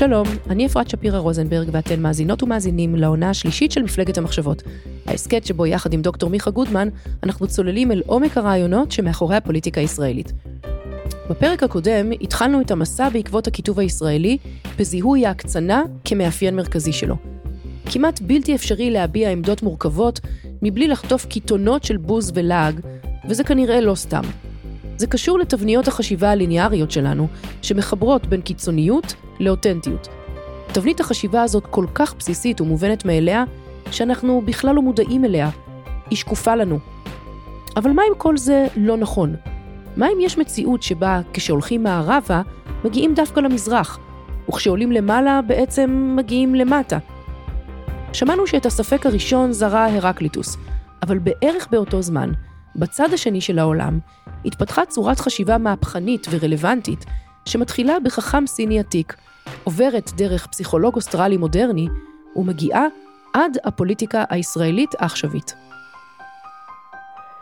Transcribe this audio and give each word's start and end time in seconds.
שלום, 0.00 0.26
אני 0.50 0.66
אפרת 0.66 0.90
שפירא 0.90 1.18
רוזנברג 1.18 1.68
ואתן 1.72 2.00
מאזינות 2.00 2.42
ומאזינים 2.42 2.94
לעונה 2.94 3.30
השלישית 3.30 3.72
של 3.72 3.82
מפלגת 3.82 4.18
המחשבות. 4.18 4.62
ההסכת 5.06 5.46
שבו 5.46 5.66
יחד 5.66 5.92
עם 5.92 6.02
דוקטור 6.02 6.30
מיכה 6.30 6.50
גודמן, 6.50 6.88
אנחנו 7.22 7.46
צוללים 7.46 7.92
אל 7.92 8.02
עומק 8.06 8.38
הרעיונות 8.38 8.92
שמאחורי 8.92 9.36
הפוליטיקה 9.36 9.80
הישראלית. 9.80 10.32
בפרק 11.30 11.62
הקודם 11.62 12.10
התחלנו 12.20 12.60
את 12.60 12.70
המסע 12.70 13.08
בעקבות 13.08 13.46
הכיתוב 13.46 13.78
הישראלי 13.78 14.38
בזיהוי 14.78 15.26
ההקצנה 15.26 15.82
כמאפיין 16.04 16.56
מרכזי 16.56 16.92
שלו. 16.92 17.16
כמעט 17.86 18.20
בלתי 18.20 18.54
אפשרי 18.54 18.90
להביע 18.90 19.30
עמדות 19.30 19.62
מורכבות 19.62 20.20
מבלי 20.62 20.88
לחטוף 20.88 21.26
קיתונות 21.26 21.84
של 21.84 21.96
בוז 21.96 22.32
ולעג, 22.34 22.80
וזה 23.28 23.44
כנראה 23.44 23.80
לא 23.80 23.94
סתם. 23.94 24.22
זה 25.00 25.06
קשור 25.06 25.38
לתבניות 25.38 25.88
החשיבה 25.88 26.30
הליניאריות 26.30 26.90
שלנו, 26.90 27.28
שמחברות 27.62 28.26
בין 28.26 28.40
קיצוניות 28.40 29.14
לאותנטיות. 29.40 30.08
תבנית 30.72 31.00
החשיבה 31.00 31.42
הזאת 31.42 31.66
כל 31.66 31.86
כך 31.94 32.14
בסיסית 32.18 32.60
ומובנת 32.60 33.04
מאליה, 33.04 33.44
שאנחנו 33.90 34.42
בכלל 34.44 34.74
לא 34.74 34.82
מודעים 34.82 35.24
אליה. 35.24 35.50
היא 36.10 36.18
שקופה 36.18 36.54
לנו. 36.54 36.78
אבל 37.76 37.90
מה 37.90 38.02
אם 38.08 38.14
כל 38.18 38.36
זה 38.36 38.66
לא 38.76 38.96
נכון? 38.96 39.34
מה 39.96 40.06
אם 40.06 40.20
יש 40.20 40.38
מציאות 40.38 40.82
שבה 40.82 41.20
כשהולכים 41.32 41.82
מערבה, 41.82 42.42
מגיעים 42.84 43.14
דווקא 43.14 43.40
למזרח, 43.40 43.98
וכשעולים 44.48 44.92
למעלה 44.92 45.40
בעצם 45.46 46.14
מגיעים 46.16 46.54
למטה? 46.54 46.98
שמענו 48.12 48.46
שאת 48.46 48.66
הספק 48.66 49.06
הראשון 49.06 49.52
זרע 49.52 49.84
הרקליטוס, 49.84 50.56
אבל 51.02 51.18
בערך 51.18 51.68
באותו 51.70 52.02
זמן, 52.02 52.32
בצד 52.80 53.12
השני 53.12 53.40
של 53.40 53.58
העולם, 53.58 53.98
התפתחה 54.44 54.86
צורת 54.86 55.20
חשיבה 55.20 55.58
מהפכנית 55.58 56.26
ורלוונטית, 56.30 57.04
שמתחילה 57.44 58.00
בחכם 58.00 58.46
סיני 58.46 58.80
עתיק, 58.80 59.16
עוברת 59.64 60.10
דרך 60.16 60.46
פסיכולוג 60.46 60.96
אוסטרלי 60.96 61.36
מודרני, 61.36 61.88
ומגיעה 62.36 62.86
עד 63.32 63.56
הפוליטיקה 63.64 64.24
הישראלית 64.30 64.90
העכשווית. 64.98 65.54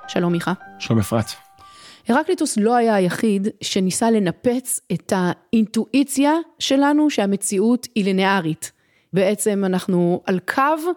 שלום 0.08 0.32
מיכה. 0.32 0.52
שלום 0.78 0.98
אפרת. 0.98 1.26
הרקליטוס 2.08 2.56
לא 2.56 2.76
היה 2.76 2.94
היחיד 2.94 3.48
שניסה 3.60 4.10
לנפץ 4.10 4.80
את 4.92 5.12
האינטואיציה 5.16 6.32
שלנו 6.58 7.10
שהמציאות 7.10 7.86
היא 7.94 8.04
לינארית. 8.04 8.72
בעצם 9.12 9.64
אנחנו 9.64 10.22
על 10.26 10.38
קו, 10.54 10.92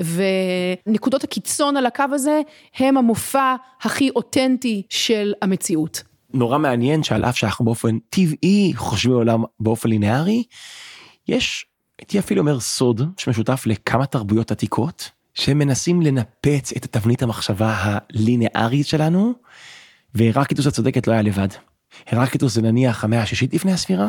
ונקודות 0.00 1.24
הקיצון 1.24 1.76
על 1.76 1.86
הקו 1.86 2.04
הזה 2.12 2.40
הם 2.76 2.96
המופע 2.96 3.54
הכי 3.82 4.10
אותנטי 4.10 4.82
של 4.88 5.32
המציאות. 5.42 6.02
נורא 6.34 6.58
מעניין 6.58 7.02
שעל 7.02 7.24
אף 7.24 7.36
שאנחנו 7.36 7.64
באופן 7.64 7.98
טבעי 8.10 8.72
חושבים 8.76 9.14
עולם 9.14 9.44
באופן 9.60 9.88
לינארי, 9.88 10.44
יש, 11.28 11.66
הייתי 11.98 12.18
אפילו 12.18 12.40
אומר 12.40 12.60
סוד 12.60 13.02
שמשותף 13.16 13.62
לכמה 13.66 14.06
תרבויות 14.06 14.50
עתיקות, 14.50 15.10
שמנסים 15.34 16.02
לנפץ 16.02 16.72
את 16.76 16.86
תבנית 16.86 17.22
המחשבה 17.22 17.74
הלינארית 17.78 18.86
שלנו, 18.86 19.32
והרקיטוס 20.14 20.66
הצודקת 20.66 21.06
לא 21.06 21.12
היה 21.12 21.22
לבד. 21.22 21.48
הרקיטוס 22.06 22.54
זה 22.54 22.62
נניח 22.62 23.04
המאה 23.04 23.22
השישית 23.22 23.54
לפני 23.54 23.72
הספירה, 23.72 24.08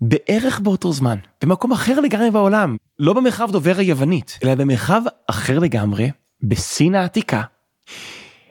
בערך 0.00 0.60
באותו 0.60 0.92
זמן, 0.92 1.16
במקום 1.42 1.72
אחר 1.72 2.00
לגמרי 2.00 2.30
בעולם, 2.30 2.76
לא 2.98 3.12
במרחב 3.12 3.50
דובר 3.52 3.74
היוונית, 3.78 4.38
אלא 4.44 4.54
במרחב 4.54 5.02
אחר 5.26 5.58
לגמרי, 5.58 6.10
בסין 6.42 6.94
העתיקה. 6.94 7.42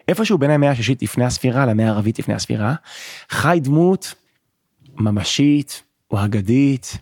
איפשהו 0.08 0.38
בין 0.38 0.52
המאה 0.52 0.72
השישית 0.72 1.02
לפני 1.02 1.26
הספירה 1.26 1.66
למאה 1.66 1.86
הערבית 1.86 2.20
לפני 2.20 2.34
הספירה, 2.34 2.76
חי 3.30 3.60
דמות 3.62 4.14
ממשית 4.96 5.84
או 6.12 6.26
אגדית 6.26 6.98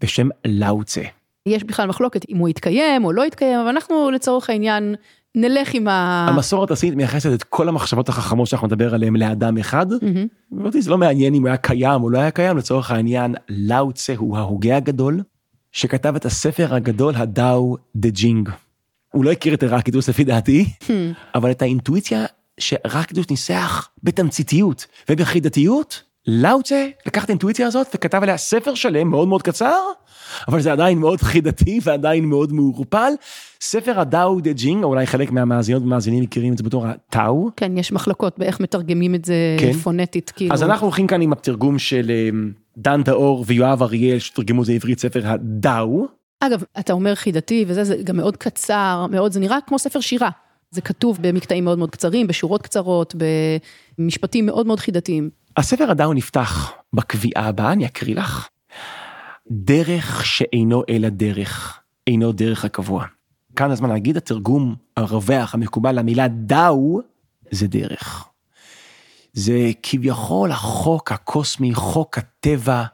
בשם 0.00 0.28
לאוצה. 0.44 1.02
יש 1.46 1.64
בכלל 1.64 1.88
מחלוקת 1.88 2.28
אם 2.28 2.36
הוא 2.36 2.48
יתקיים 2.48 3.04
או 3.04 3.12
לא 3.12 3.26
יתקיים, 3.26 3.60
אבל 3.60 3.68
אנחנו 3.68 4.10
לצורך 4.10 4.50
העניין 4.50 4.94
נלך 5.34 5.74
עם 5.74 5.88
ה... 5.88 6.26
המסורת 6.28 6.70
הסינית 6.70 6.96
מייחסת 6.96 7.32
את 7.32 7.42
כל 7.42 7.68
המחשבות 7.68 8.08
החכמות 8.08 8.46
שאנחנו 8.46 8.66
נדבר 8.66 8.94
עליהן 8.94 9.16
לאדם 9.16 9.58
אחד. 9.58 9.86
ואותי 10.52 10.82
זה 10.82 10.90
לא 10.90 10.98
מעניין 10.98 11.34
אם 11.34 11.42
הוא 11.42 11.48
היה 11.48 11.56
קיים 11.56 12.02
או 12.02 12.10
לא 12.10 12.18
היה 12.18 12.30
קיים, 12.30 12.56
לצורך 12.56 12.90
העניין 12.90 13.34
לאוצה 13.48 14.14
הוא 14.16 14.36
ההוגה 14.36 14.76
הגדול, 14.76 15.22
שכתב 15.72 16.16
את 16.16 16.24
הספר 16.24 16.74
הגדול 16.74 17.14
הדאו 17.16 17.76
דה 17.96 18.10
ג'ינג. 18.10 18.48
הוא 19.12 19.24
לא 19.24 19.30
הכיר 19.32 19.54
את 19.54 19.62
הרקליטוס 19.62 20.08
לפי 20.08 20.24
דעתי, 20.24 20.66
אבל 21.34 21.50
את 21.50 21.62
האינטואיציה 21.62 22.24
שהרקליטוס 22.60 23.30
ניסח 23.30 23.88
בתמציתיות 24.02 24.86
ובחידתיות, 25.10 26.02
לאוצה 26.26 26.88
לקח 27.06 27.24
את 27.24 27.28
האינטואיציה 27.28 27.66
הזאת 27.66 27.86
וכתב 27.94 28.22
עליה 28.22 28.36
ספר 28.36 28.74
שלם 28.74 29.08
מאוד 29.08 29.28
מאוד 29.28 29.42
קצר, 29.42 29.80
אבל 30.48 30.60
זה 30.60 30.72
עדיין 30.72 30.98
מאוד 30.98 31.20
חידתי 31.20 31.80
ועדיין 31.82 32.24
מאוד 32.24 32.52
מעורפל. 32.52 33.12
ספר 33.60 34.00
הדאו 34.00 34.40
דה 34.40 34.52
ג'ינג, 34.52 34.84
או 34.84 34.88
אולי 34.88 35.06
חלק 35.06 35.30
מהמאזינות 35.30 35.82
ומאזינים 35.82 36.22
מכירים 36.22 36.52
את 36.52 36.58
זה 36.58 36.64
בתור 36.64 36.86
הטאו. 36.86 37.50
כן, 37.56 37.78
יש 37.78 37.92
מחלקות 37.92 38.38
באיך 38.38 38.60
מתרגמים 38.60 39.14
את 39.14 39.24
זה 39.24 39.34
כן. 39.60 39.72
פונטית, 39.72 40.30
כאילו. 40.36 40.54
אז 40.54 40.62
אנחנו 40.62 40.86
הולכים 40.86 41.06
כאן 41.06 41.22
עם 41.22 41.32
התרגום 41.32 41.78
של 41.78 42.10
דן 42.78 43.02
טאור 43.02 43.44
ויואב 43.46 43.82
אריאל, 43.82 44.18
שתרגמו 44.18 44.60
את 44.60 44.66
זה 44.66 44.72
עברית, 44.72 44.98
ספר 44.98 45.20
הדאו. 45.24 46.06
אגב, 46.40 46.62
אתה 46.78 46.92
אומר 46.92 47.14
חידתי 47.14 47.64
וזה, 47.68 47.84
זה 47.84 47.96
גם 48.04 48.16
מאוד 48.16 48.36
קצר, 48.36 49.06
מאוד, 49.10 49.32
זה 49.32 49.40
נראה 49.40 49.58
כמו 49.66 49.78
ספר 49.78 50.00
שירה. 50.00 50.30
זה 50.70 50.80
כתוב 50.80 51.18
במקטעים 51.20 51.64
מאוד 51.64 51.78
מאוד 51.78 51.90
קצרים, 51.90 52.26
בשורות 52.26 52.62
קצרות, 52.62 53.14
במשפטים 53.98 54.46
מאוד 54.46 54.66
מאוד 54.66 54.80
חידתיים. 54.80 55.30
הספר 55.56 55.90
הדאו 55.90 56.12
נפתח 56.12 56.72
בקביעה 56.92 57.48
הבאה, 57.48 57.72
אני 57.72 57.86
אקריא 57.86 58.14
לך. 58.14 58.48
דרך 59.50 60.26
שאינו 60.26 60.82
אלא 60.88 61.08
דרך, 61.08 61.80
אינו 62.06 62.32
דרך 62.32 62.64
הקבוע. 62.64 63.04
כאן 63.56 63.70
הזמן 63.70 63.88
להגיד 63.88 64.16
התרגום 64.16 64.74
הרווח 64.96 65.54
המקובל 65.54 65.98
למילה 65.98 66.28
דאו 66.28 67.00
זה 67.50 67.66
דרך. 67.66 68.28
זה 69.32 69.70
כביכול 69.82 70.50
החוק 70.52 71.12
הקוסמי, 71.12 71.74
חוק 71.74 72.18
הטבע, 72.18 72.84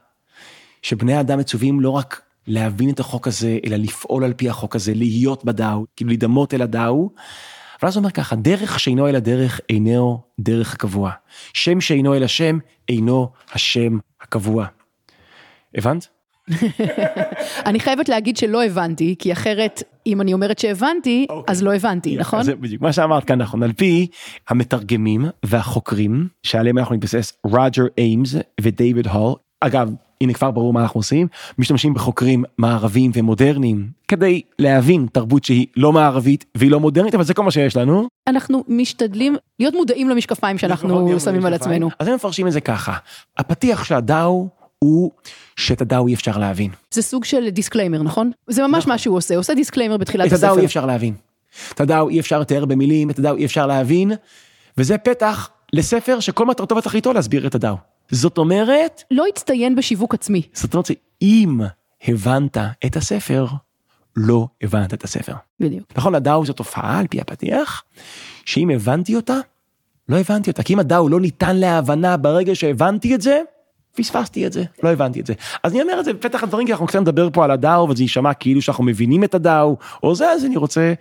שבני 0.82 1.20
אדם 1.20 1.38
מצווים 1.38 1.80
לא 1.80 1.90
רק 1.90 2.22
להבין 2.46 2.90
את 2.90 3.00
החוק 3.00 3.28
הזה, 3.28 3.58
אלא 3.66 3.76
לפעול 3.76 4.24
על 4.24 4.32
פי 4.32 4.48
החוק 4.48 4.76
הזה, 4.76 4.94
להיות 4.94 5.44
בדאו, 5.44 5.84
כאילו 5.96 6.08
להידמות 6.08 6.54
אל 6.54 6.62
הדאו. 6.62 7.10
אבל 7.80 7.88
אז 7.88 7.96
הוא 7.96 8.00
אומר 8.00 8.10
ככה, 8.10 8.36
דרך 8.36 8.80
שאינו 8.80 9.08
אלא 9.08 9.18
דרך, 9.18 9.60
אינו 9.68 10.20
דרך 10.40 10.74
הקבוע. 10.74 11.10
שם 11.54 11.80
שאינו 11.80 12.14
אלא 12.14 12.26
שם, 12.26 12.58
אינו 12.88 13.28
השם 13.52 13.98
הקבוע. 14.20 14.66
הבנת? 15.74 16.08
אני 17.66 17.80
חייבת 17.80 18.08
להגיד 18.08 18.36
שלא 18.36 18.64
הבנתי, 18.64 19.14
כי 19.18 19.32
אחרת, 19.32 19.82
אם 20.06 20.20
אני 20.20 20.32
אומרת 20.32 20.58
שהבנתי, 20.58 21.26
okay. 21.30 21.34
אז 21.46 21.62
לא 21.62 21.74
הבנתי, 21.74 22.16
yeah, 22.16 22.20
נכון? 22.20 22.42
זה 22.42 22.54
בדיוק 22.54 22.82
מה 22.82 22.92
שאמרת 22.92 23.24
כאן 23.24 23.38
נכון, 23.38 23.62
על 23.62 23.72
פי 23.72 24.06
המתרגמים 24.48 25.24
והחוקרים, 25.44 26.28
שעליהם 26.42 26.78
אנחנו 26.78 26.94
נתבסס, 26.94 27.32
רוג'ר 27.44 27.86
איימס 27.98 28.34
ודייוויד 28.60 29.06
הול, 29.06 29.34
אגב, 29.60 29.90
הנה 30.20 30.32
כבר 30.32 30.50
ברור 30.50 30.72
מה 30.72 30.82
אנחנו 30.82 30.98
עושים, 30.98 31.28
משתמשים 31.58 31.94
בחוקרים 31.94 32.44
מערביים 32.58 33.10
ומודרניים 33.14 33.88
כדי 34.08 34.42
להבין 34.58 35.06
תרבות 35.12 35.44
שהיא 35.44 35.66
לא 35.76 35.92
מערבית 35.92 36.44
והיא 36.54 36.70
לא 36.70 36.80
מודרנית, 36.80 37.14
אבל 37.14 37.24
זה 37.24 37.34
כל 37.34 37.42
מה 37.42 37.50
שיש 37.50 37.76
לנו. 37.76 38.08
אנחנו 38.28 38.64
משתדלים 38.68 39.36
להיות 39.58 39.74
מודעים 39.74 40.08
למשקפיים 40.08 40.58
שאנחנו 40.58 41.20
שמים 41.20 41.46
על 41.46 41.54
עצמנו. 41.54 41.90
אז 41.98 42.08
הם 42.08 42.14
מפרשים 42.14 42.46
את 42.46 42.52
זה 42.52 42.60
ככה, 42.60 42.96
הפתיח 43.38 43.84
של 43.84 43.94
הדאו 43.94 44.48
הוא 44.78 45.10
שאת 45.56 45.80
הדאו 45.80 46.06
אי 46.06 46.14
אפשר 46.14 46.38
להבין. 46.38 46.70
זה 46.90 47.02
סוג 47.02 47.24
של 47.24 47.48
disclaimer, 47.48 48.02
נכון? 48.02 48.30
זה 48.46 48.62
ממש 48.62 48.78
נכון. 48.78 48.92
מה 48.92 48.98
שהוא 48.98 49.16
עושה, 49.16 49.34
הוא 49.34 49.40
עושה 49.40 49.54
disclaimer 49.54 49.96
בתחילת 49.96 50.26
הספר. 50.26 50.36
את 50.36 50.44
הדאו 50.44 50.58
אי 50.58 50.64
אפשר 50.64 50.86
להבין. 50.86 51.14
את 51.72 51.80
הדאו 51.80 52.08
אי 52.08 52.20
אפשר 52.20 52.40
לתאר 52.40 52.64
במילים, 52.64 53.10
את 53.10 53.18
הדאו 53.18 53.36
אי 53.36 53.44
אפשר 53.44 53.66
להבין, 53.66 54.12
וזה 54.78 54.98
פתח 54.98 55.50
לספר 55.72 56.20
שכל 56.20 56.46
מטרתו 56.46 56.76
ותכליתו 56.76 57.12
להסביר 57.12 57.46
את 57.46 57.54
הדאו. 57.54 57.76
זאת 58.10 58.38
אומרת... 58.38 59.02
לא 59.10 59.24
הצטיין 59.28 59.76
בשיווק 59.76 60.14
עצמי. 60.14 60.42
זאת 60.52 60.74
אומרת 60.74 60.86
שאם 60.86 61.60
הבנת 62.08 62.56
את 62.86 62.96
הספר, 62.96 63.46
לא 64.16 64.48
הבנת 64.62 64.94
את 64.94 65.04
הספר. 65.04 65.34
בדיוק. 65.60 65.92
נכון, 65.96 66.14
הדאו 66.14 66.46
זו 66.46 66.52
תופעה 66.52 66.98
על 66.98 67.06
פי 67.06 67.20
הפתיח, 67.20 67.84
שאם 68.44 68.70
הבנתי 68.70 69.16
אותה, 69.16 69.38
לא 70.08 70.16
הבנתי 70.16 70.50
אותה, 70.50 70.62
כי 70.62 70.74
אם 70.74 70.78
הדאו 70.78 71.08
לא 71.08 71.20
ניתן 71.20 71.56
להבנה 71.56 72.16
ברגע 72.16 72.54
שהבנתי 72.54 73.14
את 73.14 73.20
זה, 73.20 73.42
פספסתי 73.96 74.46
את 74.46 74.52
זה, 74.52 74.64
לא 74.82 74.88
הבנתי 74.88 75.20
את 75.20 75.26
זה. 75.26 75.34
אז 75.62 75.72
אני 75.72 75.82
אומר 75.82 76.00
את 76.00 76.04
זה 76.04 76.12
בפתח 76.12 76.42
הדברים, 76.42 76.66
כי 76.66 76.72
אנחנו 76.72 76.86
קצת 76.86 77.00
נדבר 77.00 77.28
פה 77.32 77.44
על 77.44 77.50
הדאו, 77.50 77.88
וזה 77.88 78.02
יישמע 78.02 78.34
כאילו 78.34 78.62
שאנחנו 78.62 78.84
מבינים 78.84 79.24
את 79.24 79.34
הדאו, 79.34 79.76
או 80.02 80.14
זה, 80.14 80.30
אז 80.30 80.44
אני 80.44 80.56
רוצה 80.56 80.92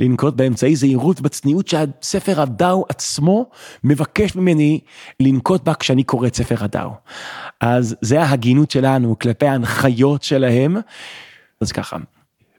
לנקוט 0.00 0.34
באמצעי 0.34 0.76
זהירות 0.76 1.20
בצניעות 1.20 1.68
שהספר 1.68 2.40
הדאו 2.40 2.84
עצמו 2.88 3.46
מבקש 3.84 4.36
ממני 4.36 4.80
לנקוט 5.20 5.64
בה 5.64 5.74
כשאני 5.74 6.02
קורא 6.02 6.26
את 6.26 6.34
ספר 6.34 6.64
הדאו. 6.64 6.90
אז 7.60 7.96
זה 8.00 8.22
ההגינות 8.22 8.70
שלנו 8.70 9.18
כלפי 9.18 9.46
ההנחיות 9.46 10.22
שלהם. 10.22 10.76
אז 11.60 11.72
ככה, 11.72 11.96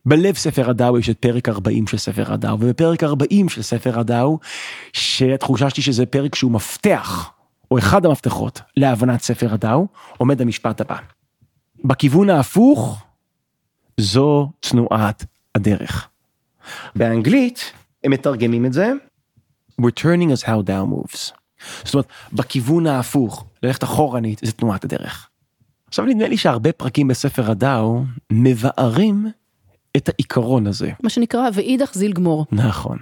בלב 0.05 0.35
ספר 0.35 0.69
הדאו 0.69 0.99
יש 0.99 1.09
את 1.09 1.17
פרק 1.19 1.49
40 1.49 1.87
של 1.87 1.97
ספר 1.97 2.33
הדאו, 2.33 2.53
ובפרק 2.59 3.03
40 3.03 3.49
של 3.49 3.61
ספר 3.61 3.99
הדאו, 3.99 4.39
שהתחושה 4.93 5.69
שלי 5.69 5.83
שזה 5.83 6.05
פרק 6.05 6.35
שהוא 6.35 6.51
מפתח, 6.51 7.31
או 7.71 7.77
אחד 7.77 8.05
המפתחות 8.05 8.61
להבנת 8.77 9.21
ספר 9.21 9.53
הדאו, 9.53 9.87
עומד 10.17 10.41
המשפט 10.41 10.81
הבא. 10.81 10.97
בכיוון 11.85 12.29
ההפוך, 12.29 13.03
זו 13.97 14.51
תנועת 14.59 15.25
הדרך. 15.55 16.09
באנגלית, 16.95 17.71
הם 18.03 18.11
מתרגמים 18.11 18.65
את 18.65 18.73
זה, 18.73 18.91
returning 19.81 20.31
is 20.37 20.45
how 20.45 20.67
Tao 20.67 20.85
moves. 20.93 21.31
זאת 21.83 21.93
אומרת, 21.93 22.07
בכיוון 22.33 22.87
ההפוך, 22.87 23.45
ללכת 23.63 23.83
אחורנית, 23.83 24.39
זה 24.43 24.51
תנועת 24.51 24.83
הדרך. 24.83 25.29
עכשיו 25.87 26.05
נדמה 26.05 26.27
לי 26.27 26.37
שהרבה 26.37 26.71
פרקים 26.71 27.07
בספר 27.07 27.51
הדאו 27.51 28.03
מבארים 28.31 29.27
את 29.97 30.09
העיקרון 30.09 30.67
הזה. 30.67 30.91
מה 31.03 31.09
שנקרא 31.09 31.49
ואידך 31.53 31.93
זיל 31.93 32.13
גמור. 32.13 32.45
נכון. 32.51 32.97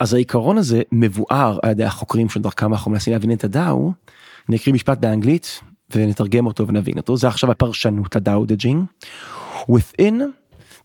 אז 0.00 0.14
העיקרון 0.14 0.58
הזה 0.58 0.82
מבואר 0.92 1.58
על 1.62 1.70
ידי 1.70 1.84
החוקרים 1.84 2.28
שדרכם 2.28 2.72
אנחנו 2.72 2.90
מנסים 2.90 3.12
להבין 3.12 3.32
את 3.32 3.44
הדאו. 3.44 3.92
אני 4.48 4.56
אקריא 4.56 4.74
משפט 4.74 4.98
באנגלית 4.98 5.60
ונתרגם 5.94 6.46
אותו 6.46 6.68
ונבין 6.68 6.98
אותו 6.98 7.16
זה 7.16 7.28
עכשיו 7.28 7.50
הפרשנות 7.50 8.16
לדאו 8.16 8.46
דה 8.46 8.54
ג'ינג. 8.54 8.84
within 9.70 10.20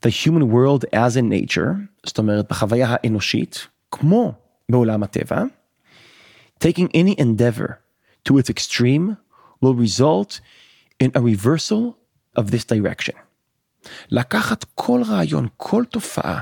the 0.05 0.09
human 0.09 0.43
world 0.53 0.83
as 0.93 1.15
in 1.15 1.31
nature 1.31 1.73
זאת 2.05 2.17
אומרת 2.17 2.47
בחוויה 2.49 2.87
האנושית 2.89 3.67
כמו 3.91 4.33
בעולם 4.69 5.03
הטבע. 5.03 5.43
taking 6.63 6.87
any 6.93 7.15
endeavor 7.19 7.71
to 8.29 8.37
its 8.37 8.49
extreme 8.49 9.17
will 9.61 9.75
result 9.75 10.39
in 11.03 11.09
a 11.15 11.21
reversal 11.21 11.95
of 12.39 12.51
this 12.51 12.65
direction. 12.65 13.15
לקחת 14.11 14.65
כל 14.75 15.01
רעיון, 15.07 15.47
כל 15.57 15.83
תופעה, 15.89 16.41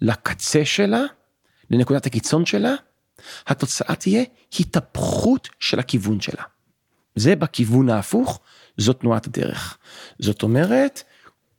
לקצה 0.00 0.64
שלה, 0.64 1.02
לנקודת 1.70 2.06
הקיצון 2.06 2.46
שלה, 2.46 2.74
התוצאה 3.46 3.94
תהיה 3.94 4.24
התהפכות 4.60 5.48
של 5.60 5.78
הכיוון 5.78 6.20
שלה. 6.20 6.42
זה 7.14 7.36
בכיוון 7.36 7.88
ההפוך, 7.88 8.40
זאת 8.76 9.00
תנועת 9.00 9.26
הדרך. 9.26 9.78
זאת 10.18 10.42
אומרת, 10.42 11.02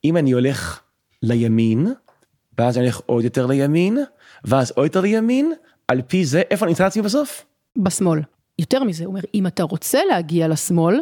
אם 0.04 0.18
אני 0.18 0.32
הולך 0.32 0.82
לימין, 1.24 1.94
ואז 2.58 2.78
אני 2.78 2.86
הולך 2.86 3.02
עוד 3.06 3.24
יותר 3.24 3.46
לימין, 3.46 3.98
ואז 4.44 4.72
עוד 4.72 4.86
יותר 4.86 5.02
לימין, 5.02 5.54
על 5.88 6.02
פי 6.02 6.26
זה, 6.26 6.42
איפה 6.52 6.66
נמצא 6.66 6.86
עצמי 6.86 7.02
בסוף? 7.02 7.46
בשמאל. 7.78 8.20
יותר 8.60 8.84
מזה, 8.84 9.06
הוא 9.06 9.12
אומר, 9.12 9.22
אם 9.34 9.48
אתה 9.48 9.64
רוצה 9.64 10.00
להגיע 10.10 10.48
לשמאל, 10.48 11.02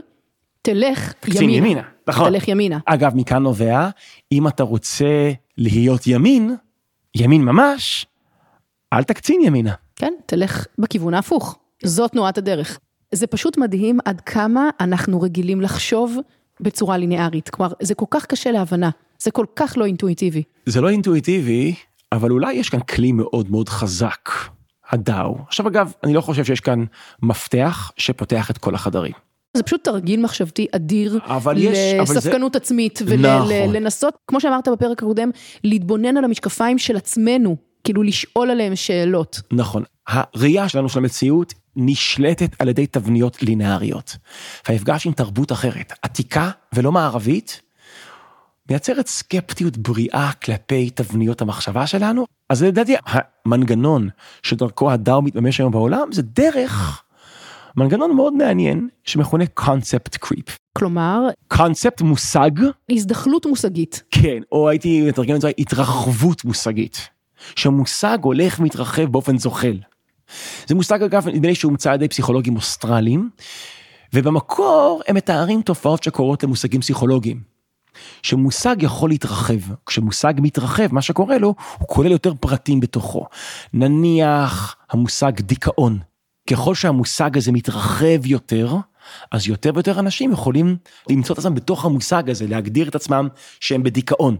תלך 0.61 1.13
ימינה. 1.27 1.53
ימינה, 1.53 1.81
נכון. 2.07 2.29
תלך 2.29 2.47
ימינה. 2.47 2.79
אגב, 2.85 3.15
מכאן 3.15 3.43
נובע, 3.43 3.89
אם 4.31 4.47
אתה 4.47 4.63
רוצה 4.63 5.31
להיות 5.57 6.07
ימין, 6.07 6.55
ימין 7.15 7.41
ממש, 7.41 8.05
אל 8.93 9.03
תקצין 9.03 9.41
ימינה. 9.43 9.73
כן, 9.95 10.13
תלך 10.25 10.65
בכיוון 10.77 11.13
ההפוך. 11.13 11.57
זו 11.83 12.07
תנועת 12.07 12.37
הדרך. 12.37 12.79
זה 13.11 13.27
פשוט 13.27 13.57
מדהים 13.57 13.99
עד 14.05 14.21
כמה 14.21 14.69
אנחנו 14.79 15.21
רגילים 15.21 15.61
לחשוב 15.61 16.17
בצורה 16.61 16.97
ליניארית. 16.97 17.49
כלומר, 17.49 17.71
זה 17.81 17.95
כל 17.95 18.05
כך 18.09 18.25
קשה 18.25 18.51
להבנה, 18.51 18.89
זה 19.19 19.31
כל 19.31 19.45
כך 19.55 19.73
לא 19.77 19.85
אינטואיטיבי. 19.85 20.43
זה 20.65 20.81
לא 20.81 20.89
אינטואיטיבי, 20.89 21.75
אבל 22.11 22.31
אולי 22.31 22.53
יש 22.53 22.69
כאן 22.69 22.79
כלי 22.79 23.11
מאוד 23.11 23.51
מאוד 23.51 23.69
חזק, 23.69 24.29
הדאו. 24.89 25.37
עכשיו 25.47 25.67
אגב, 25.67 25.91
אני 26.03 26.13
לא 26.13 26.21
חושב 26.21 26.43
שיש 26.43 26.59
כאן 26.59 26.83
מפתח 27.23 27.91
שפותח 27.97 28.51
את 28.51 28.57
כל 28.57 28.75
החדרים. 28.75 29.11
זה 29.57 29.63
פשוט 29.63 29.83
תרגיל 29.83 30.21
מחשבתי 30.21 30.67
אדיר 30.71 31.15
יש- 31.15 31.21
אבל 31.29 31.59
זה- 31.59 32.01
לספקנות 32.15 32.55
עצמית 32.55 33.01
נכון. 33.01 33.51
ולנסות, 33.69 34.13
כמו 34.27 34.41
שאמרת 34.41 34.67
בפרק 34.67 35.03
הקודם, 35.03 35.29
להתבונן 35.63 36.17
על 36.17 36.23
המשקפיים 36.23 36.77
של 36.77 36.97
עצמנו, 36.97 37.55
כאילו 37.83 38.03
לשאול 38.03 38.51
עליהם 38.51 38.75
שאלות. 38.75 39.41
נכון, 39.51 39.83
הראייה 40.07 40.69
שלנו 40.69 40.89
של 40.89 40.99
המציאות 40.99 41.53
נשלטת 41.75 42.61
על 42.61 42.69
ידי 42.69 42.87
תבניות 42.87 43.43
לינאריות. 43.43 44.17
והמפגש 44.67 45.05
עם 45.05 45.13
תרבות 45.13 45.51
אחרת, 45.51 45.93
עתיקה 46.01 46.49
ולא 46.73 46.91
מערבית, 46.91 47.61
מייצרת 48.69 49.07
סקפטיות 49.07 49.77
בריאה 49.77 50.31
כלפי 50.43 50.89
תבניות 50.89 51.41
המחשבה 51.41 51.87
שלנו. 51.87 52.25
אז 52.49 52.63
לדעתי 52.63 52.95
המנגנון 53.05 54.09
שדרכו 54.43 54.91
הדאו 54.91 55.21
מתממש 55.21 55.59
היום 55.59 55.71
בעולם 55.71 56.11
זה 56.11 56.21
דרך 56.21 57.03
מנגנון 57.75 58.15
מאוד 58.15 58.33
מעניין 58.33 58.87
שמכונה 59.03 59.45
קונספט 59.45 60.17
קריפ. 60.17 60.57
כלומר, 60.77 61.21
קונספט 61.47 62.01
מושג, 62.01 62.51
הזדחלות 62.91 63.45
מושגית. 63.45 64.03
כן, 64.11 64.37
או 64.51 64.69
הייתי 64.69 65.01
מתרגם 65.01 65.35
את 65.35 65.41
זה 65.41 65.51
התרחבות 65.57 66.45
מושגית. 66.45 67.09
שהמושג 67.55 68.17
הולך 68.21 68.59
ומתרחב 68.59 69.05
באופן 69.05 69.37
זוחל. 69.37 69.77
זה 70.67 70.75
מושג 70.75 71.03
אגב 71.03 71.27
נדמה 71.27 71.47
לי 71.47 71.55
שהומצא 71.55 71.89
על 71.89 71.95
ידי 71.95 72.07
פסיכולוגים 72.07 72.55
אוסטרליים 72.55 73.29
ובמקור 74.13 75.01
הם 75.07 75.15
מתארים 75.15 75.61
תופעות 75.61 76.03
שקורות 76.03 76.43
למושגים 76.43 76.81
פסיכולוגיים. 76.81 77.41
שמושג 78.23 78.75
יכול 78.79 79.09
להתרחב, 79.09 79.59
כשמושג 79.85 80.33
מתרחב 80.37 80.93
מה 80.93 81.01
שקורה 81.01 81.37
לו 81.37 81.55
הוא 81.77 81.87
כולל 81.87 82.11
יותר 82.11 82.33
פרטים 82.39 82.79
בתוכו. 82.79 83.25
נניח 83.73 84.75
המושג 84.89 85.31
דיכאון, 85.39 85.99
ככל 86.49 86.75
שהמושג 86.75 87.37
הזה 87.37 87.51
מתרחב 87.51 88.25
יותר 88.25 88.75
אז 89.31 89.47
יותר 89.47 89.71
ויותר 89.73 89.99
אנשים 89.99 90.31
יכולים 90.31 90.77
למצוא 91.09 91.33
את 91.33 91.39
עצמם 91.39 91.55
בתוך 91.55 91.85
המושג 91.85 92.29
הזה, 92.29 92.47
להגדיר 92.47 92.89
את 92.89 92.95
עצמם 92.95 93.27
שהם 93.59 93.83
בדיכאון. 93.83 94.37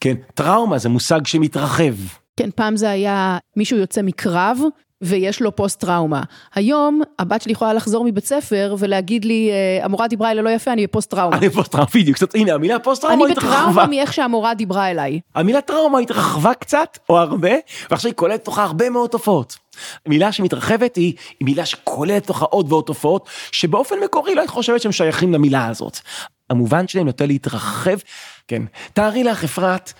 כן, 0.00 0.14
טראומה 0.34 0.78
זה 0.78 0.88
מושג 0.88 1.26
שמתרחב. 1.26 1.94
כן, 2.36 2.50
פעם 2.54 2.76
זה 2.76 2.90
היה 2.90 3.38
מישהו 3.56 3.76
יוצא 3.78 4.02
מקרב 4.02 4.58
ויש 5.04 5.42
לו 5.42 5.56
פוסט 5.56 5.80
טראומה. 5.80 6.22
היום 6.54 7.02
הבת 7.18 7.42
שלי 7.42 7.52
יכולה 7.52 7.72
לחזור 7.72 8.04
מבית 8.04 8.24
ספר 8.24 8.74
ולהגיד 8.78 9.24
לי, 9.24 9.50
"אה, 9.50 9.84
המורה 9.84 10.08
דיברה 10.08 10.30
אליי 10.30 10.44
לא 10.44 10.50
יפה, 10.50 10.72
אני 10.72 10.86
בפוסט 10.86 11.10
טראומה. 11.10 11.36
אני 11.36 11.50
פוסט 11.50 11.72
טראומה, 11.72 11.88
בדיוק, 11.94 12.16
קצת, 12.16 12.34
הנה 12.34 12.52
המילה 12.54 12.78
פוסט 12.78 13.02
טראומה 13.02 13.24
אני 13.24 13.32
התרחבה. 13.32 13.50
בטראומה 13.56 13.86
מאיך 13.86 14.12
שהמורה 14.12 14.54
דיברה 14.54 14.90
אליי. 14.90 15.20
המילה 15.34 15.60
טראומה 15.60 15.98
התרחבה 15.98 16.54
קצת 16.54 16.98
או 17.08 17.18
הרבה 17.18 17.50
ועכשיו 17.90 18.08
היא 18.10 18.16
כוללת 18.16 18.44
תוכה 18.44 18.62
הרבה 18.64 18.90
מאוד 18.90 19.10
תופעות. 19.10 19.56
מילה 20.08 20.32
שמתרחבת 20.32 20.96
היא, 20.96 21.14
היא 21.40 21.46
מילה 21.46 21.66
שכוללת 21.66 22.26
תוכה 22.26 22.44
עוד 22.44 22.72
ועוד 22.72 22.84
תופעות 22.84 23.28
שבאופן 23.52 23.94
מקורי 24.04 24.34
לא 24.34 24.40
היית 24.40 24.50
חושבת 24.50 24.80
שהם 24.82 24.92
שייכים 24.92 25.32
למילה 25.32 25.66
הזאת. 25.66 25.98
המובן 26.50 26.88
שלהם 26.88 27.06
נוטה 27.06 27.26
להתרחב. 27.26 27.96
כן, 28.48 28.62
תארי 28.92 29.24
לך 29.24 29.44
אפרת 29.44 29.92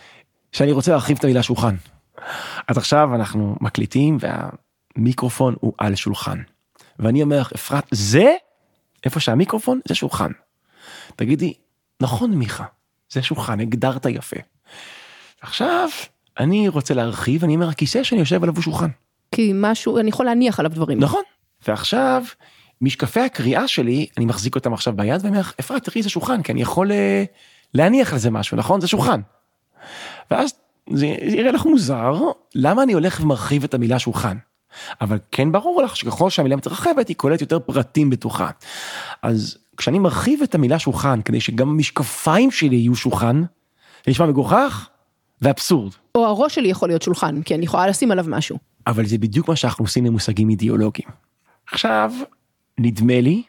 שאני 0.52 0.72
רוצה 0.72 0.90
להרחיב 0.90 1.16
את 1.18 1.24
המילה 1.24 1.42
שולחן. 1.42 1.74
אז 2.68 2.78
עכשיו 2.78 3.14
אנחנו 3.14 3.56
מקליטים 3.60 4.18
והמיקרופון 4.20 5.54
הוא 5.60 5.72
על 5.78 5.94
שולחן. 5.94 6.38
ואני 6.98 7.22
אומר 7.22 7.40
לך 7.40 7.52
אפרת 7.52 7.84
זה 7.90 8.32
איפה 9.04 9.20
שהמיקרופון 9.20 9.80
זה 9.88 9.94
שולחן. 9.94 10.30
תגידי 11.16 11.54
נכון 12.00 12.30
מיכה 12.30 12.64
זה 13.10 13.22
שולחן 13.22 13.60
הגדרת 13.60 14.06
יפה. 14.06 14.36
עכשיו 15.40 15.88
אני 16.40 16.68
רוצה 16.68 16.94
להרחיב 16.94 17.44
אני 17.44 17.54
אומר 17.54 17.68
הכיסא 17.68 18.02
שאני 18.02 18.20
יושב 18.20 18.42
עליו 18.42 18.54
הוא 18.54 18.62
שולחן. 18.62 18.88
כי 19.34 19.52
משהו, 19.54 19.98
אני 19.98 20.08
יכול 20.08 20.26
להניח 20.26 20.60
עליו 20.60 20.70
דברים. 20.74 21.00
נכון. 21.00 21.22
ועכשיו 21.68 22.24
משקפי 22.80 23.20
הקריאה 23.20 23.68
שלי 23.68 24.06
אני 24.16 24.24
מחזיק 24.24 24.54
אותם 24.54 24.74
עכשיו 24.74 24.96
ביד 24.96 25.20
ואני 25.20 25.28
אומר 25.28 25.40
לך, 25.40 25.52
אפרת 25.60 25.84
תראי 25.84 26.02
זה 26.02 26.10
שולחן 26.10 26.42
כי 26.42 26.52
אני 26.52 26.62
יכול 26.62 26.92
אה, 26.92 27.24
להניח 27.74 28.12
על 28.12 28.18
זה 28.18 28.30
משהו 28.30 28.56
נכון 28.56 28.80
זה 28.80 28.88
שולחן. 28.88 29.20
ואז 30.30 30.54
זה 30.90 31.06
יראה 31.06 31.52
לך 31.52 31.66
מוזר 31.66 32.14
למה 32.54 32.82
אני 32.82 32.92
הולך 32.92 33.20
ומרחיב 33.22 33.64
את 33.64 33.74
המילה 33.74 33.98
שולחן. 33.98 34.36
אבל 35.00 35.18
כן 35.30 35.52
ברור 35.52 35.82
לך 35.82 35.96
שככל 35.96 36.30
שהמילה 36.30 36.56
מתרחבת 36.56 37.08
היא 37.08 37.16
כוללת 37.16 37.40
יותר 37.40 37.58
פרטים 37.58 38.10
בתוכה. 38.10 38.50
אז 39.22 39.58
כשאני 39.76 39.98
מרחיב 39.98 40.42
את 40.42 40.54
המילה 40.54 40.78
שולחן 40.78 41.22
כדי 41.22 41.40
שגם 41.40 41.68
המשקפיים 41.68 42.50
שלי 42.50 42.76
יהיו 42.76 42.94
שולחן, 42.94 43.42
זה 44.04 44.10
נשמע 44.10 44.26
מגוחך 44.26 44.88
ואבסורד. 45.42 45.92
או 46.14 46.26
הראש 46.26 46.54
שלי 46.54 46.68
יכול 46.68 46.88
להיות 46.88 47.02
שולחן, 47.02 47.42
כי 47.42 47.54
אני 47.54 47.64
יכולה 47.64 47.86
לשים 47.86 48.10
עליו 48.10 48.24
משהו. 48.28 48.58
אבל 48.86 49.06
זה 49.06 49.18
בדיוק 49.18 49.48
מה 49.48 49.56
שאנחנו 49.56 49.84
עושים 49.84 50.06
למושגים 50.06 50.50
אידיאולוגיים. 50.50 51.08
עכשיו, 51.72 52.12
נדמה 52.78 53.20
לי 53.20 53.42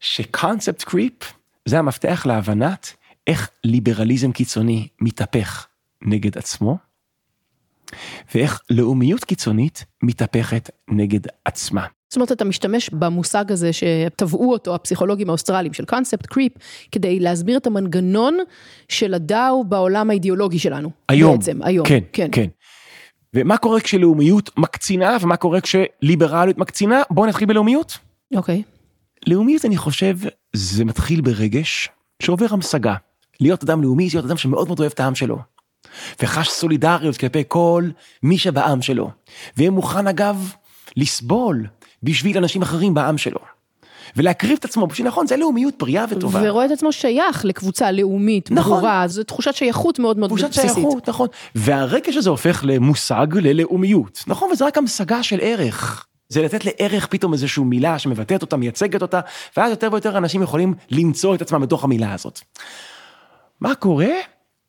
ש 0.00 0.18
concept 0.18 0.82
creep 0.82 1.32
זה 1.64 1.78
המפתח 1.78 2.26
להבנת 2.26 2.92
איך 3.26 3.50
ליברליזם 3.64 4.32
קיצוני 4.32 4.88
מתהפך 5.00 5.66
נגד 6.02 6.38
עצמו, 6.38 6.76
ואיך 8.34 8.60
לאומיות 8.70 9.24
קיצונית 9.24 9.84
מתהפכת 10.02 10.70
נגד 10.88 11.20
עצמה. 11.44 11.86
זאת 12.08 12.16
אומרת, 12.16 12.32
אתה 12.32 12.44
משתמש 12.44 12.90
במושג 12.90 13.52
הזה 13.52 13.70
שטבעו 13.72 14.52
אותו 14.52 14.74
הפסיכולוגים 14.74 15.28
האוסטרליים 15.28 15.72
של 15.72 15.84
concept 15.84 16.26
creep, 16.26 16.52
כדי 16.92 17.20
להסביר 17.20 17.56
את 17.56 17.66
המנגנון 17.66 18.38
של 18.88 19.14
הדאו 19.14 19.64
בעולם 19.64 20.10
האידיאולוגי 20.10 20.58
שלנו. 20.58 20.90
היום. 21.08 21.36
בעצם, 21.36 21.62
היום. 21.62 21.86
כן, 21.86 22.00
כן. 22.12 22.28
כן. 22.32 22.46
ומה 23.34 23.56
קורה 23.56 23.80
כשלאומיות 23.80 24.58
מקצינה 24.58 25.16
ומה 25.20 25.36
קורה 25.36 25.58
כשליברליות 25.60 26.58
מקצינה? 26.58 27.02
בואו 27.10 27.26
נתחיל 27.26 27.48
בלאומיות. 27.48 27.98
אוקיי. 28.36 28.62
לאומיות 29.26 29.64
אני 29.64 29.76
חושב 29.76 30.16
זה 30.52 30.84
מתחיל 30.84 31.20
ברגש 31.20 31.88
שעובר 32.22 32.46
המשגה. 32.50 32.94
להיות 33.40 33.62
אדם 33.62 33.82
לאומי 33.82 34.08
זה 34.08 34.16
להיות 34.16 34.26
אדם 34.26 34.36
שמאוד 34.36 34.68
מאוד 34.68 34.80
אוהב 34.80 34.92
את 34.94 35.00
העם 35.00 35.14
שלו. 35.14 35.38
וחש 36.22 36.48
סולידריות 36.48 37.16
כלפי 37.16 37.42
כל 37.48 37.84
מי 38.22 38.38
שבעם 38.38 38.82
שלו. 38.82 39.10
ויהיה 39.56 39.70
מוכן 39.70 40.06
אגב 40.06 40.52
לסבול 40.96 41.66
בשביל 42.02 42.38
אנשים 42.38 42.62
אחרים 42.62 42.94
בעם 42.94 43.18
שלו. 43.18 43.40
ולהקריב 44.16 44.56
את 44.58 44.64
עצמו 44.64 44.86
בשביל 44.86 45.06
נכון 45.06 45.26
זה 45.26 45.36
לאומיות 45.36 45.74
בריאה 45.78 46.04
וטובה. 46.10 46.40
ורואה 46.44 46.66
את 46.66 46.70
עצמו 46.70 46.92
שייך 46.92 47.44
לקבוצה 47.44 47.92
לאומית 47.92 48.50
נכון. 48.50 48.72
ברורה, 48.72 49.08
זו 49.08 49.24
תחושת 49.24 49.54
שייכות 49.54 49.98
מאוד 49.98 50.18
מאוד 50.18 50.30
תחושת 50.30 50.48
בסיסית. 50.48 50.74
שייכות, 50.74 51.08
נכון. 51.08 51.28
והרגש 51.54 52.16
הזה 52.16 52.30
הופך 52.30 52.60
למושג 52.66 53.26
ללאומיות. 53.32 54.24
נכון, 54.26 54.50
וזה 54.52 54.66
רק 54.66 54.78
המשגה 54.78 55.22
של 55.22 55.38
ערך. 55.42 56.06
זה 56.28 56.42
לתת 56.42 56.64
לערך 56.64 57.06
פתאום 57.06 57.32
איזושהי 57.32 57.64
מילה 57.64 57.98
שמבטאת 57.98 58.42
אותה, 58.42 58.56
מייצגת 58.56 59.02
אותה, 59.02 59.20
ואז 59.56 59.70
יותר 59.70 59.88
ויותר 59.92 60.18
אנשים 60.18 60.42
יכולים 60.42 60.74
למצוא 60.90 61.34
את 61.34 61.42
עצמם 61.42 61.60
בתוך 61.62 61.84
המילה 61.84 62.14
הזאת. 62.14 62.40
מה 63.60 63.74
קורה 63.74 64.12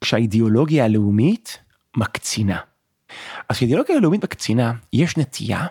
כשהאידיאולוגיה 0.01 0.85
הלאומית 0.85 1.57
מקצינה? 1.97 2.59
אז 3.49 3.55
כשהאידיאולוגיה 3.55 3.97
הלאומית 3.97 4.23
מקצינה, 4.23 4.73
יש 4.93 5.17
נטייה 5.17 5.65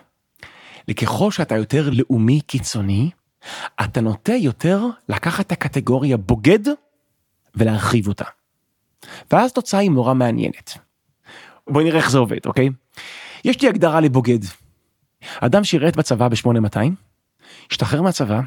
לככל 0.87 1.31
שאתה 1.31 1.55
יותר 1.55 1.89
לאומי 1.91 2.41
קיצוני, 2.41 3.09
אתה 3.81 4.01
נוטה 4.01 4.33
יותר 4.33 4.85
לקחת 5.09 5.45
את 5.45 5.51
הקטגוריה 5.51 6.17
בוגד 6.17 6.59
ולהרחיב 7.55 8.07
אותה. 8.07 8.25
ואז 9.31 9.53
תוצאה 9.53 9.79
היא 9.79 9.91
נורא 9.91 10.13
מעניינת. 10.13 10.77
בואי 11.67 11.85
נראה 11.85 11.97
איך 11.97 12.11
זה 12.11 12.17
עובד, 12.17 12.45
אוקיי? 12.45 12.69
יש 13.45 13.61
לי 13.61 13.67
הגדרה 13.67 13.99
לבוגד. 13.99 14.39
אדם 15.39 15.63
שירת 15.63 15.95
בצבא 15.95 16.27
ב-8200, 16.27 16.77
השתחרר 17.71 18.01
מהצבא, 18.01 18.41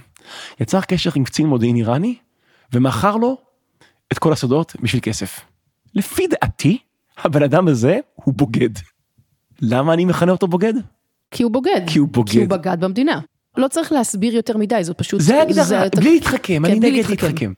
יצר 0.61 0.81
קשר 0.81 1.11
עם 1.17 1.25
קצין 1.25 1.47
מודיעין 1.47 1.77
איראני, 1.77 2.17
ומכר 2.73 3.17
לו 3.17 3.37
את 4.13 4.19
כל 4.19 4.33
הסודות 4.33 4.77
בשביל 4.81 5.03
כסף. 5.03 5.54
לפי 5.95 6.27
דעתי, 6.27 6.79
הבן 7.19 7.43
אדם 7.43 7.69
הזה 7.69 7.99
הוא 8.15 8.35
בוגד. 8.35 8.71
למה 9.63 9.93
אני 9.93 10.05
מכנה 10.05 10.33
אותו 10.33 10.47
בוגד? 10.47 10.75
כי 11.31 11.43
הוא 11.43 11.53
בוגד. 11.53 11.81
כי 11.87 11.99
הוא 11.99 12.09
בוגד. 12.09 12.33
כי 12.33 12.39
הוא 12.39 12.49
בגד 12.49 12.81
במדינה. 12.81 13.21
לא 13.57 13.69
צריך 13.69 13.93
להסביר 13.93 14.35
יותר 14.35 14.57
מדי, 14.57 14.85
זו 14.85 14.95
פשוט... 14.97 15.21
זה 15.21 15.43
הגדרה, 15.43 15.85
בלי 15.97 16.15
להתחכם, 16.15 16.39
כן, 16.43 16.65
אני 16.65 16.75
נגד 16.75 16.93
להתחכם. 16.93 17.27
להתחכם. 17.27 17.53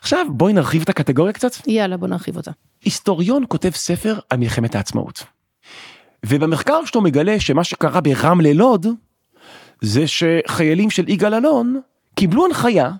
עכשיו 0.00 0.26
בואי 0.30 0.52
נרחיב 0.52 0.82
את 0.82 0.88
הקטגוריה 0.88 1.32
קצת. 1.32 1.66
יאללה, 1.66 1.96
בוא 1.96 2.08
נרחיב 2.08 2.36
אותה. 2.36 2.50
היסטוריון 2.84 3.44
כותב 3.48 3.70
ספר 3.70 4.18
על 4.30 4.38
מלחמת 4.38 4.74
העצמאות. 4.74 5.24
ובמחקר 6.26 6.84
שלו 6.84 7.00
מגלה 7.00 7.40
שמה 7.40 7.64
שקרה 7.64 8.00
ברמלה 8.00 8.52
לוד, 8.52 8.86
זה 9.80 10.04
שחיילים 10.06 10.90
של 10.90 11.08
יגאל 11.08 11.34
אלון 11.34 11.80
קיבלו 12.14 12.46
הנחיה 12.46 12.90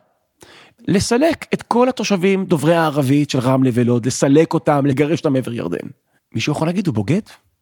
לסלק 0.89 1.47
את 1.55 1.63
כל 1.63 1.89
התושבים 1.89 2.45
דוברי 2.45 2.75
הערבית 2.75 3.31
של 3.31 3.39
רמלה 3.39 3.71
ולוד, 3.75 4.07
לסלק 4.07 4.55
אותם, 4.55 4.87
לגרש 4.87 5.19
אותם 5.19 5.33
מעבר 5.33 5.53
ירדן. 5.53 5.89
מישהו 6.35 6.53
יכול 6.53 6.69
להגיד, 6.69 6.87
הוא 6.87 6.95
בוגד? 6.95 7.21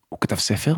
הוא 0.08 0.18
כתב 0.20 0.36
ספר 0.36 0.74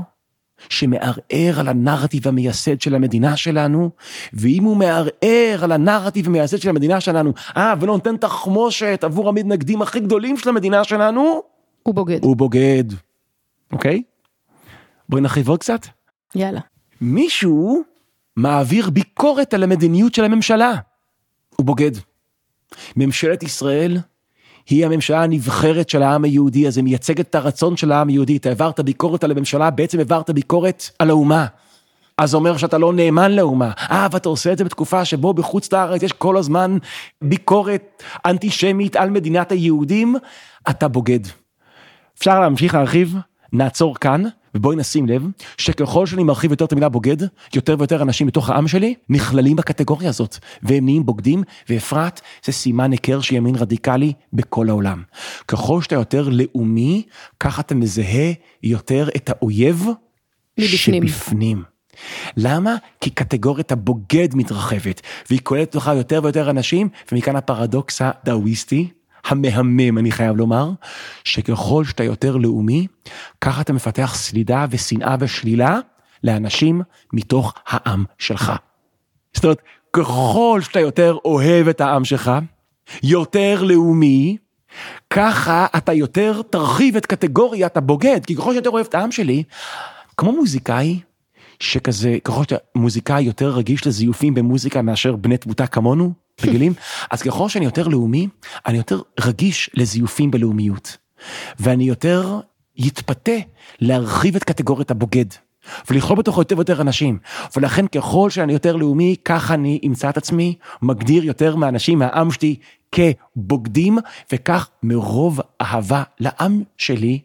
שמערער 0.69 1.61
על 1.61 1.69
הנרטיב 1.69 2.29
המייסד 2.29 2.81
של 2.81 2.95
המדינה 2.95 3.37
שלנו, 3.37 3.91
ואם 4.33 4.65
הוא 4.65 4.77
מערער 4.77 5.59
על 5.63 5.73
הנרטיב 5.73 6.27
המייסד 6.27 6.59
של 6.59 6.69
המדינה 6.69 7.01
שלנו, 7.01 7.33
אה, 7.57 7.75
ולא 7.81 7.93
נותן 7.93 8.17
תחמושת 8.17 9.05
עבור 9.05 9.29
המתנגדים 9.29 9.83
הכי 9.83 10.01
גדולים 10.01 10.37
של 10.37 10.49
המדינה 10.49 10.85
שלנו, 10.85 11.43
הוא 11.83 11.95
בוגד. 11.95 12.25
הוא 12.25 12.37
בוגד. 12.37 12.85
אוקיי? 13.73 14.03
בואי 15.09 15.23
נרחיב 15.23 15.49
עוד 15.49 15.61
קצת. 15.61 15.87
יאללה. 16.35 16.61
מישהו 17.01 17.83
מעביר 18.37 18.91
ביקורת 18.91 19.55
על 19.55 19.63
המדיניות 19.63 20.15
של 20.15 20.25
הממשלה. 20.25 20.73
הוא 21.57 21.67
בוגד. 21.67 21.91
ממשלת 22.97 23.43
ישראל 23.43 23.99
היא 24.69 24.87
הממשלה 24.87 25.23
הנבחרת 25.23 25.89
של 25.89 26.03
העם 26.03 26.25
היהודי, 26.25 26.67
אז 26.67 26.77
היא 26.77 26.85
מייצגת 26.85 27.31
את 27.31 27.35
הרצון 27.35 27.77
של 27.77 27.93
העם 27.93 28.09
היהודי. 28.09 28.37
אתה 28.37 28.49
העברת 28.49 28.81
ביקורת 28.81 29.25
על 29.25 29.31
הממשלה, 29.31 29.71
בעצם 29.71 29.99
העברת 29.99 30.31
ביקורת 30.31 30.91
על 30.99 31.11
האומה. 31.11 31.47
אז 32.19 32.31
זה 32.31 32.37
אומר 32.37 32.57
שאתה 32.57 32.79
לא 32.79 32.93
נאמן 32.93 33.33
לאומה. 33.33 33.71
אה, 33.91 34.09
ואתה 34.13 34.29
עושה 34.29 34.53
את 34.53 34.59
זה 34.59 34.65
בתקופה 34.65 35.05
שבו 35.05 35.35
בחוץ 35.35 35.73
לארץ 35.73 36.03
יש 36.03 36.13
כל 36.13 36.37
הזמן 36.37 36.79
ביקורת 37.23 38.03
אנטישמית 38.27 38.97
על 38.97 39.11
מדינת 39.11 39.53
היהודים, 39.53 40.17
אתה 40.71 40.89
בוגד. 40.89 41.21
אפשר 42.19 42.41
להמשיך 42.41 42.75
להרחיב? 42.75 43.17
נעצור 43.53 43.97
כאן, 43.97 44.23
ובואי 44.55 44.77
נשים 44.77 45.07
לב, 45.07 45.27
שככל 45.59 46.07
שאני 46.07 46.23
מרחיב 46.25 46.51
יותר 46.51 46.65
את 46.65 46.73
המילה 46.73 46.89
בוגד, 46.89 47.17
יותר 47.55 47.77
ויותר 47.79 48.03
אנשים 48.03 48.27
בתוך 48.27 48.51
העם 48.51 48.69
שלי 48.69 48.95
נכללים 49.09 49.57
בקטגוריה 49.57 50.09
הזאת, 50.09 50.39
והם 50.63 50.85
נהיים 50.85 51.07
בוגדים, 51.07 51.43
ואפרת 51.69 52.21
זה 52.45 52.53
סימן 52.53 52.93
היכר 52.93 53.21
של 53.21 53.35
ימין 53.35 53.55
רדיקלי 53.55 54.13
בכל 54.33 54.69
העולם. 54.69 55.03
ככל 55.49 55.83
שאתה 55.83 55.95
יותר 55.95 56.29
לאומי, 56.29 57.03
ככה 57.41 57.61
אתה 57.61 57.75
מזהה 57.75 58.33
יותר 58.63 59.09
את 59.17 59.31
האויב 59.31 59.87
מבפנים. 60.59 61.09
שבפנים. 61.09 61.63
למה? 62.37 62.77
כי 63.01 63.11
קטגוריית 63.11 63.73
הבוגד 63.73 64.29
מתרחבת, 64.35 65.01
והיא 65.31 65.41
כוללת 65.43 65.75
לך 65.75 65.91
יותר 65.97 66.21
ויותר 66.23 66.51
אנשים, 66.51 66.89
ומכאן 67.13 67.37
הפרדוקס 67.37 68.03
הדאוויסטי, 68.03 68.89
המהמם 69.25 69.99
אני 69.99 70.13
חייב 70.13 70.37
לומר, 70.37 70.71
שככל 71.25 71.85
שאתה 71.85 72.05
יותר 72.05 72.37
לאומי, 72.37 72.87
ככה 73.41 73.61
אתה 73.61 73.73
מפתח 73.73 74.15
סלידה 74.17 74.67
ושנאה 74.71 75.17
ושלילה 75.21 75.79
לאנשים 76.25 76.83
מתוך 77.13 77.55
העם 77.67 78.05
שלך. 78.19 78.53
זאת 79.35 79.45
אומרת, 79.45 79.63
ככל 79.93 80.61
שאתה 80.65 80.81
יותר 80.81 81.17
אוהב 81.25 81.69
את 81.69 81.81
העם 81.81 82.05
שלך, 82.05 82.31
יותר 83.03 83.63
לאומי, 83.63 84.37
ככה 85.11 85.67
אתה 85.77 85.93
יותר 85.93 86.43
תרחיב 86.51 86.97
את 86.97 87.07
קטגוריית 87.07 87.77
הבוגד, 87.77 88.21
כי 88.27 88.37
ככל 88.37 88.53
שיותר 88.53 88.71
אוהב 88.71 88.87
את 88.87 88.95
העם 88.95 89.13
שלי, 89.13 89.43
כמו 90.17 90.33
מוזיקאי, 90.33 91.01
שכזה, 91.61 92.19
ככל 92.25 92.43
שהמוזיקאי 92.51 93.23
יותר 93.23 93.51
רגיש 93.51 93.87
לזיופים 93.87 94.35
במוזיקה 94.35 94.83
מאשר 94.83 95.17
בני 95.17 95.37
תמותה 95.37 95.67
כמונו, 95.67 96.13
רגילים, 96.45 96.75
אז 97.11 97.23
ככל 97.23 97.49
שאני 97.49 97.65
יותר 97.65 97.89
לאומי, 97.89 98.29
אני 98.67 98.77
יותר 98.79 99.01
רגיש 99.21 99.71
לזיופים 99.75 100.31
בלאומיות. 100.31 100.97
ואני 101.61 101.85
יותר 101.85 102.41
יתפתה 102.77 103.33
להרחיב 103.81 104.37
את 104.37 104.45
קטגוריית 104.45 104.91
הבוגד. 104.91 105.27
ולכלול 105.91 106.19
בתוכו 106.19 106.41
יותר 106.41 106.57
ויותר 106.57 106.81
אנשים. 106.81 107.19
ולכן 107.57 107.87
ככל 107.87 108.31
שאני 108.31 108.53
יותר 108.53 108.77
לאומי, 108.77 109.17
ככה 109.25 109.55
אני 109.55 109.81
אמצא 109.87 110.11
את 110.11 110.17
עצמי, 110.17 110.55
מגדיר 110.83 111.25
יותר 111.25 111.57
מהאנשים 111.57 111.99
מהעם 111.99 112.31
שלי 112.31 112.57
כבוגדים, 112.93 113.99
וכך 114.33 114.69
מרוב 114.83 115.41
אהבה 115.61 116.03
לעם 116.21 116.63
שלי, 116.77 117.21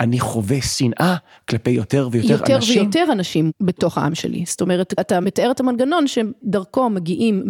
אני 0.00 0.20
חווה 0.20 0.62
שנאה 0.62 1.16
כלפי 1.48 1.70
יותר 1.70 2.08
ויותר 2.12 2.32
יותר 2.32 2.56
אנשים. 2.56 2.82
ויותר 2.82 3.04
אנשים 3.12 3.50
בתוך 3.60 3.98
העם 3.98 4.14
שלי. 4.14 4.44
זאת 4.46 4.60
אומרת, 4.60 4.94
אתה 5.00 5.20
מתאר 5.20 5.50
את 5.50 5.60
המנגנון 5.60 6.06
שדרכו 6.06 6.90
מגיעים 6.90 7.42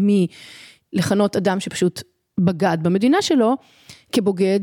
מלכנות 0.93 1.37
אדם 1.37 1.61
שפשוט 1.61 2.03
בגד 2.41 2.79
במדינה 2.83 3.23
שלו, 3.23 3.57
כבוגד, 4.13 4.61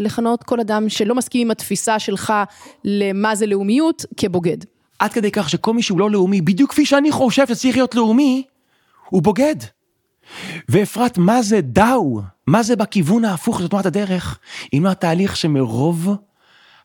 לכנות 0.00 0.42
כל 0.42 0.60
אדם 0.60 0.88
שלא 0.88 1.14
מסכים 1.14 1.46
עם 1.46 1.50
התפיסה 1.50 1.98
שלך 1.98 2.32
למה 2.84 3.34
זה 3.34 3.46
לאומיות, 3.46 4.04
כבוגד. 4.16 4.58
עד 4.98 5.12
כדי 5.12 5.30
כך 5.30 5.50
שכל 5.50 5.74
מי 5.74 5.82
שהוא 5.82 6.00
לא 6.00 6.10
לאומי, 6.10 6.40
בדיוק 6.40 6.70
כפי 6.70 6.86
שאני 6.86 7.12
חושב 7.12 7.46
שצריך 7.46 7.76
להיות 7.76 7.94
לאומי, 7.94 8.42
הוא 9.08 9.22
בוגד. 9.22 9.56
ואפרת, 10.68 11.18
מה 11.18 11.42
זה 11.42 11.60
דאו? 11.60 12.20
מה 12.46 12.62
זה 12.62 12.76
בכיוון 12.76 13.24
ההפוך 13.24 13.60
של 13.60 13.68
תנועת 13.68 13.86
הדרך? 13.86 14.38
אם 14.74 14.84
לא 14.84 14.90
התהליך 14.90 15.36
שמרוב 15.36 16.08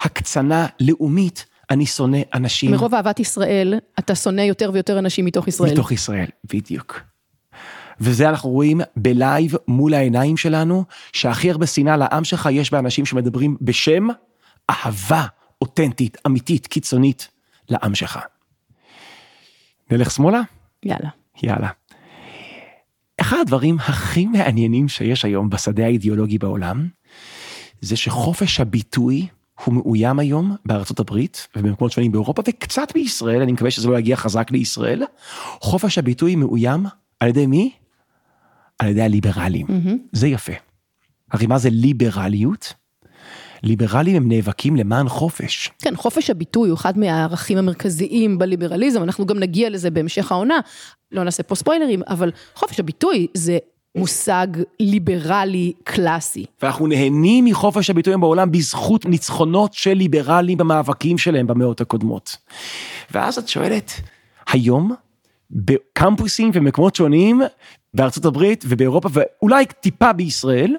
הקצנה 0.02 0.68
לאומית, 0.80 1.46
אני 1.70 1.86
שונא 1.86 2.20
אנשים 2.34 2.72
מרוב 2.72 2.96
אהבת 2.96 3.20
ישראל, 3.20 3.74
אתה 4.00 4.16
שונא 4.16 4.42
יותר 4.42 4.70
ויותר 4.74 5.00
אנשים 5.00 5.26
מתוך 5.26 5.48
ישראל. 5.48 5.72
מתוך 5.72 5.92
ישראל, 5.92 6.28
בדיוק. 6.54 7.11
וזה 8.02 8.30
אנחנו 8.30 8.50
רואים 8.50 8.82
בלייב 8.96 9.56
מול 9.68 9.94
העיניים 9.94 10.38
שלנו, 10.38 10.84
שהכי 11.14 11.52
הרבה 11.52 11.68
שנאה 11.68 11.98
לעם 11.98 12.24
שלך 12.24 12.50
יש 12.52 12.72
באנשים 12.72 13.06
שמדברים 13.06 13.58
בשם 13.62 14.08
אהבה 14.70 15.26
אותנטית, 15.62 16.18
אמיתית, 16.28 16.68
קיצונית 16.68 17.28
לעם 17.70 17.96
שלך. 17.96 18.20
נלך 19.92 20.12
שמאלה? 20.12 20.42
יאללה. 20.84 21.10
יאללה. 21.44 21.70
אחד 23.22 23.38
הדברים 23.42 23.78
הכי 23.80 24.26
מעניינים 24.26 24.88
שיש 24.88 25.26
היום 25.26 25.50
בשדה 25.50 25.86
האידיאולוגי 25.86 26.38
בעולם, 26.38 26.88
זה 27.82 27.98
שחופש 27.98 28.60
הביטוי 28.60 29.28
הוא 29.64 29.74
מאוים 29.74 30.20
היום 30.20 30.56
בארצות 30.66 31.00
הברית 31.00 31.48
ובמקומות 31.56 31.92
שונים 31.92 32.12
באירופה 32.12 32.42
וקצת 32.48 32.92
בישראל, 32.94 33.42
אני 33.42 33.52
מקווה 33.52 33.72
שזה 33.72 33.88
לא 33.88 34.00
יגיע 34.00 34.16
חזק 34.16 34.52
לישראל. 34.52 35.04
חופש 35.60 35.98
הביטוי 35.98 36.36
מאוים 36.36 36.86
על 37.20 37.30
ידי 37.30 37.46
מי? 37.46 37.72
על 38.82 38.88
ידי 38.88 39.02
הליברלים. 39.02 39.68
Mm-hmm. 39.68 39.98
זה 40.12 40.28
יפה. 40.28 40.54
הרי 41.32 41.48
מה 41.48 41.58
זה 41.58 41.70
ליברליות? 41.70 42.74
ליברלים 43.64 44.16
הם 44.16 44.28
נאבקים 44.28 44.76
למען 44.76 45.10
חופש. 45.10 45.72
כן, 45.82 45.96
חופש 45.96 46.30
הביטוי 46.30 46.70
הוא 46.70 46.78
אחד 46.78 46.98
מהערכים 46.98 47.58
המרכזיים 47.58 48.38
בליברליזם, 48.38 49.04
אנחנו 49.04 49.26
גם 49.26 49.40
נגיע 49.40 49.70
לזה 49.70 49.92
בהמשך 49.92 50.32
העונה, 50.32 50.60
לא 51.12 51.24
נעשה 51.24 51.44
פה 51.44 51.56
ספוילרים, 51.56 52.02
אבל 52.08 52.32
חופש 52.56 52.80
הביטוי 52.80 53.28
זה 53.34 53.58
מושג 53.96 54.48
ליברלי 54.80 55.74
קלאסי. 55.84 56.46
ואנחנו 56.62 56.88
נהנים 56.88 57.46
מחופש 57.46 57.90
הביטוי 57.90 58.18
בעולם 58.18 58.52
בזכות 58.52 59.06
ניצחונות 59.06 59.74
של 59.74 59.94
ליברלים 59.94 60.58
במאבקים 60.58 61.18
שלהם 61.18 61.48
במאות 61.48 61.82
הקודמות. 61.82 62.38
ואז 63.12 63.38
את 63.38 63.48
שואלת, 63.48 63.92
היום 64.52 64.96
בקמפוסים 65.52 66.52
ומקומות 66.54 66.96
שונים 66.96 67.42
בארצות 67.94 68.26
הברית 68.26 68.64
ובאירופה 68.68 69.10
ואולי 69.14 69.66
טיפה 69.66 70.14
בישראל, 70.14 70.76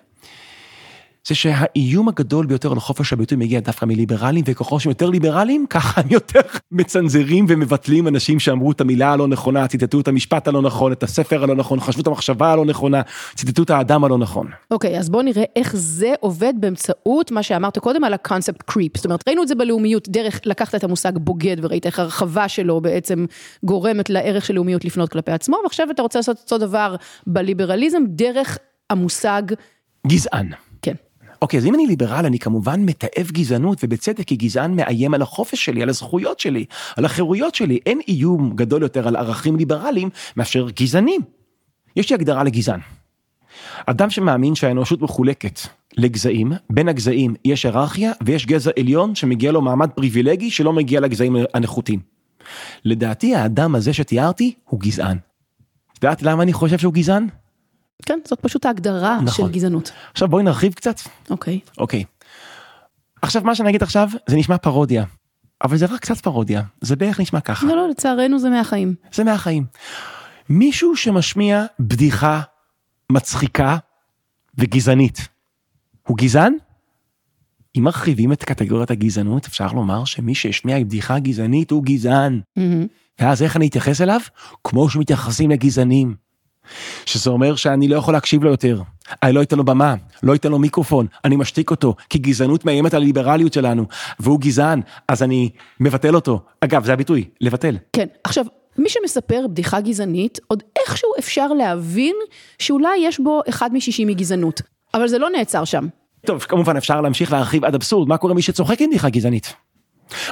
זה 1.29 1.35
שהאיום 1.35 2.09
הגדול 2.09 2.47
ביותר 2.47 2.73
על 2.73 2.81
חופש 2.81 3.13
הביטוי 3.13 3.39
מגיע 3.39 3.61
דווקא 3.61 3.85
מליברלים, 3.85 4.45
וככל 4.47 4.79
שהם 4.79 4.91
יותר 4.91 5.11
ליברלים, 5.11 5.67
ככה 5.71 6.01
הם 6.01 6.09
יותר 6.11 6.41
מצנזרים 6.71 7.47
ומבטלים 7.49 8.09
אנשים 8.09 8.41
שאמרו 8.41 8.73
את 8.73 8.81
המילה 8.81 9.13
הלא 9.13 9.29
נכונה, 9.29 9.69
ציטטו 9.69 10.01
את 10.01 10.09
המשפט 10.09 10.49
הלא 10.49 10.63
נכון, 10.63 10.93
את 10.93 11.03
הספר 11.03 11.43
הלא 11.43 11.55
נכון, 11.55 11.81
חשבו 11.81 12.03
את 12.03 12.07
המחשבה 12.07 12.53
הלא 12.53 12.65
נכונה, 12.65 13.03
ציטטו 13.35 13.63
את 13.63 13.71
האדם 13.71 14.05
הלא 14.05 14.19
נכון. 14.19 14.47
אוקיי, 14.71 14.97
okay, 14.97 14.99
אז 14.99 15.11
בואו 15.11 15.23
נראה 15.23 15.45
איך 15.57 15.77
זה 15.77 16.13
עובד 16.21 16.55
באמצעות 16.61 17.31
מה 17.31 17.43
שאמרת 17.43 17.79
קודם 17.79 18.05
על 18.05 18.15
הקונספט 18.15 18.63
קריפ. 18.63 18.97
זאת 18.97 19.05
אומרת, 19.05 19.25
ראינו 19.27 19.43
את 19.43 19.49
זה 19.49 19.55
בלאומיות, 19.55 20.09
דרך 20.09 20.41
לקחת 20.45 20.75
את 20.75 20.85
המושג 20.85 21.13
בוגד 21.19 21.57
וראית 21.63 21.87
איך 21.87 21.99
הרחבה 21.99 22.49
שלו 22.49 22.81
בעצם 22.81 23.27
גורמת 23.65 24.11
לערך 24.11 24.45
של 24.45 24.55
לאומיות 24.55 24.85
לפנות 24.85 25.09
כלפי 25.09 25.33
עצמו, 25.33 25.57
ועכשיו 25.63 25.91
אתה 25.91 26.03
רוצה 26.03 26.19
לעשות 26.19 26.39
אותו 26.45 26.59
דבר 26.59 26.97
בליברליזם 27.27 28.03
דרך 28.07 28.59
המושג... 28.91 29.43
גזען. 30.07 30.49
אוקיי, 31.43 31.59
אז 31.59 31.67
אם 31.67 31.75
אני 31.75 31.87
ליברל, 31.87 32.27
אני 32.27 32.39
כמובן 32.39 32.85
מתעב 32.85 33.31
גזענות, 33.33 33.79
ובצדק, 33.83 34.27
כי 34.27 34.37
גזען 34.37 34.77
מאיים 34.77 35.15
על 35.15 35.23
החופש 35.23 35.65
שלי, 35.65 35.83
על 35.83 35.89
הזכויות 35.89 36.41
שלי, 36.41 36.65
על 36.97 37.05
החירויות 37.05 37.55
שלי. 37.55 37.79
אין 37.87 38.01
איום 38.09 38.53
גדול 38.55 38.83
יותר 38.83 39.09
על 39.09 39.17
ערכים 39.17 39.57
ליברליים 39.57 40.11
מאשר 40.37 40.71
גזענים. 40.71 41.21
יש 41.97 42.11
לי 42.11 42.15
הגדרה 42.15 42.45
לגזען. 42.45 42.81
אדם 43.87 44.11
שמאמין 44.11 44.55
שהאנושות 44.55 45.03
מחולקת 45.03 45.61
לגזעים, 45.97 46.53
בין 46.71 46.89
הגזעים 46.89 47.35
יש 47.45 47.67
היררכיה 47.67 48.13
ויש 48.25 48.47
גזע 48.47 48.71
עליון 48.79 49.15
שמגיע 49.15 49.53
לו 49.53 49.63
מעמד 49.63 49.91
פריבילגי 49.91 50.51
שלא 50.51 50.73
מגיע 50.73 51.01
לגזעים 51.01 51.37
הנחותים. 51.55 52.01
לדעתי 52.85 53.35
האדם 53.35 53.75
הזה 53.75 53.93
שתיארתי 53.93 54.55
הוא 54.65 54.81
גזען. 54.81 55.17
את 55.99 56.05
יודעת 56.05 56.23
למה 56.23 56.43
אני 56.43 56.53
חושב 56.53 56.79
שהוא 56.79 56.93
גזען? 56.93 57.27
כן, 58.07 58.19
זאת 58.25 58.41
פשוט 58.41 58.67
ההגדרה 58.67 59.21
נכון. 59.23 59.47
של 59.47 59.53
גזענות. 59.53 59.93
עכשיו 60.13 60.29
בואי 60.29 60.45
נרחיב 60.45 60.73
קצת. 60.73 61.01
אוקיי. 61.31 61.61
אוקיי. 61.79 62.05
עכשיו 63.23 63.43
מה 63.45 63.55
שאני 63.55 63.71
אגיד 63.71 63.83
עכשיו 63.83 64.09
זה 64.27 64.37
נשמע 64.37 64.59
פרודיה. 64.59 65.05
אבל 65.65 65.77
זה 65.77 65.87
רק 65.87 66.01
קצת 66.01 66.17
פרודיה, 66.21 66.63
זה 66.81 66.97
בערך 66.97 67.21
נשמע 67.21 67.41
ככה. 67.41 67.67
לא, 67.67 67.77
לא, 67.77 67.89
לצערנו 67.89 68.39
זה 68.39 68.51
מהחיים. 68.51 68.95
זה 69.13 69.25
מהחיים. 69.25 69.65
מישהו 70.49 70.97
שמשמיע 70.97 71.65
בדיחה 71.81 72.41
מצחיקה 73.13 73.77
וגזענית, 74.59 75.29
הוא 76.09 76.17
גזען? 76.17 76.55
אם 77.79 77.85
מרחיבים 77.85 78.33
את 78.33 78.45
קטגוריית 78.45 78.91
הגזענות, 78.91 79.47
אפשר 79.47 79.67
לומר 79.67 80.05
שמי 80.05 80.35
שהשמיע 80.35 80.81
בדיחה 80.81 81.19
גזענית 81.19 81.71
הוא 81.71 81.85
גזען. 81.85 82.41
Mm-hmm. 82.59 82.63
ואז 83.21 83.43
איך 83.43 83.57
אני 83.57 83.69
אתייחס 83.69 84.01
אליו? 84.01 84.21
כמו 84.65 84.91
שמתייחסים 84.91 85.51
לגזענים. 85.51 86.15
שזה 87.07 87.31
אומר 87.31 87.57
שאני 87.57 87.89
לא 87.89 87.97
יכול 87.97 88.15
להקשיב 88.15 88.45
לו 88.45 88.51
יותר. 88.51 88.83
אני 89.23 89.33
לא 89.33 89.43
אתן 89.43 89.57
לו 89.57 89.65
במה, 89.65 89.95
לא 90.23 90.35
אתן 90.35 90.51
לו 90.51 90.59
מיקרופון, 90.59 91.07
אני 91.25 91.37
משתיק 91.37 91.71
אותו, 91.71 91.95
כי 92.11 92.19
גזענות 92.19 92.65
מאיימת 92.65 92.95
על 92.95 93.03
הליברליות 93.03 93.53
שלנו, 93.53 93.85
והוא 94.21 94.41
גזען, 94.41 94.81
אז 95.09 95.23
אני 95.23 95.51
מבטל 95.81 96.15
אותו. 96.15 96.41
אגב, 96.61 96.85
זה 96.85 96.93
הביטוי, 96.93 97.29
לבטל. 97.41 97.77
כן, 97.93 98.07
עכשיו, 98.25 98.45
מי 98.79 98.89
שמספר 98.89 99.47
בדיחה 99.51 99.81
גזענית, 99.81 100.39
עוד 100.47 100.63
איכשהו 100.79 101.11
אפשר 101.19 101.47
להבין 101.47 102.17
שאולי 102.59 102.97
יש 103.01 103.21
בו 103.21 103.41
אחד 103.49 103.71
משישים 103.73 104.09
מגזענות. 104.09 104.63
אבל 104.95 105.09
זה 105.09 105.19
לא 105.19 105.31
נעצר 105.31 105.65
שם. 105.65 105.87
טוב, 106.27 106.43
כמובן 106.43 106.77
אפשר 106.77 107.01
להמשיך 107.01 107.33
להרחיב 107.33 107.65
עד 107.65 107.75
אבסורד, 107.75 108.09
מה 108.09 108.17
קורה 108.17 108.35
מי 108.35 108.43
שצוחק 108.43 108.81
עם 108.81 108.91
בדיחה 108.91 109.09
גזענית? 109.09 109.55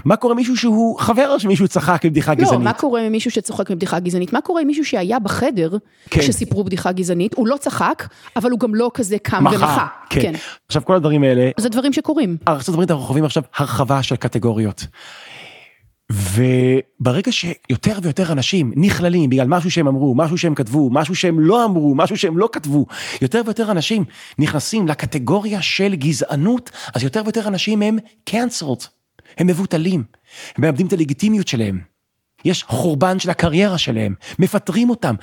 מה 0.05 0.17
קורה 0.17 0.35
מישהו 0.35 0.57
שהוא 0.57 0.99
חבר 0.99 1.39
שמישהו 1.39 1.69
צחק 1.69 2.05
עם 2.05 2.11
בדיחה 2.11 2.35
גזענית? 2.35 2.59
לא, 2.59 2.65
מה 2.65 2.73
קורה 2.73 3.01
עם 3.01 3.13
מישהו 3.13 3.31
שצוחק 3.31 3.71
עם 3.71 3.77
בדיחה 3.77 4.01
גזענית? 4.01 4.33
מה 4.33 4.41
קורה 4.41 4.61
עם 4.61 4.67
מישהו 4.67 4.85
שהיה 4.85 5.19
בחדר 5.19 5.77
כן. 6.11 6.21
כשסיפרו 6.21 6.65
בדיחה 6.65 6.93
גזענית? 6.93 7.35
הוא 7.35 7.47
לא 7.47 7.57
צחק, 7.57 8.09
אבל 8.37 8.51
הוא 8.51 8.61
גם 8.61 8.75
לא 8.75 8.91
כזה 8.95 9.19
קם 9.19 9.45
ומחה. 9.47 9.87
כן. 10.11 10.21
כן. 10.21 10.33
עכשיו 10.67 10.85
כל 10.85 10.95
הדברים 10.95 11.23
האלה... 11.23 11.51
זה 11.61 11.69
דברים 11.69 11.93
שקורים. 11.93 12.37
ארצות 12.49 12.75
הברית 12.75 12.91
אנחנו 12.91 13.05
חווים 13.05 13.25
עכשיו 13.25 13.43
הרחבה 13.57 14.03
של 14.03 14.17
קטגוריות. 14.17 14.87
וברגע 16.11 17.33
שיותר 17.33 17.99
ויותר 18.03 18.33
אנשים 18.33 18.73
נכללים 18.77 19.31
בגלל 19.31 19.47
משהו 19.47 19.71
שהם 19.71 19.89
אמרו, 19.89 20.15
משהו 20.15 20.39
שהם 20.39 20.55
כתבו, 20.55 20.91
משהו 20.91 21.15
שהם 21.15 21.41
לא 21.41 21.65
אמרו, 21.65 21.95
משהו 21.95 22.17
שהם 22.17 22.39
לא 22.39 22.49
כתבו, 22.53 22.87
יותר 23.23 23.43
ויותר 23.45 23.71
אנשים 23.71 24.05
נכנסים 24.39 24.89
לקטגוריה 24.89 25.63
של 25.63 25.95
גזענות, 25.95 26.71
אז 26.95 27.03
יותר 27.03 27.23
ויותר 27.25 27.49
אנשים 27.49 27.83
הם 27.83 27.99
cancelled. 28.31 29.00
הם 29.41 29.47
מבוטלים, 29.47 30.05
הם 30.57 30.65
מאבדים 30.65 30.87
את 30.87 30.93
הלגיטימיות 30.93 31.49
שלהם. 31.49 31.81
יש 32.45 32.65
חורבן 32.65 33.19
של 33.19 33.31
הקריירה 33.31 33.79
שלהם, 33.79 34.15
מפטרים 34.39 34.91
אותם. 34.91 35.15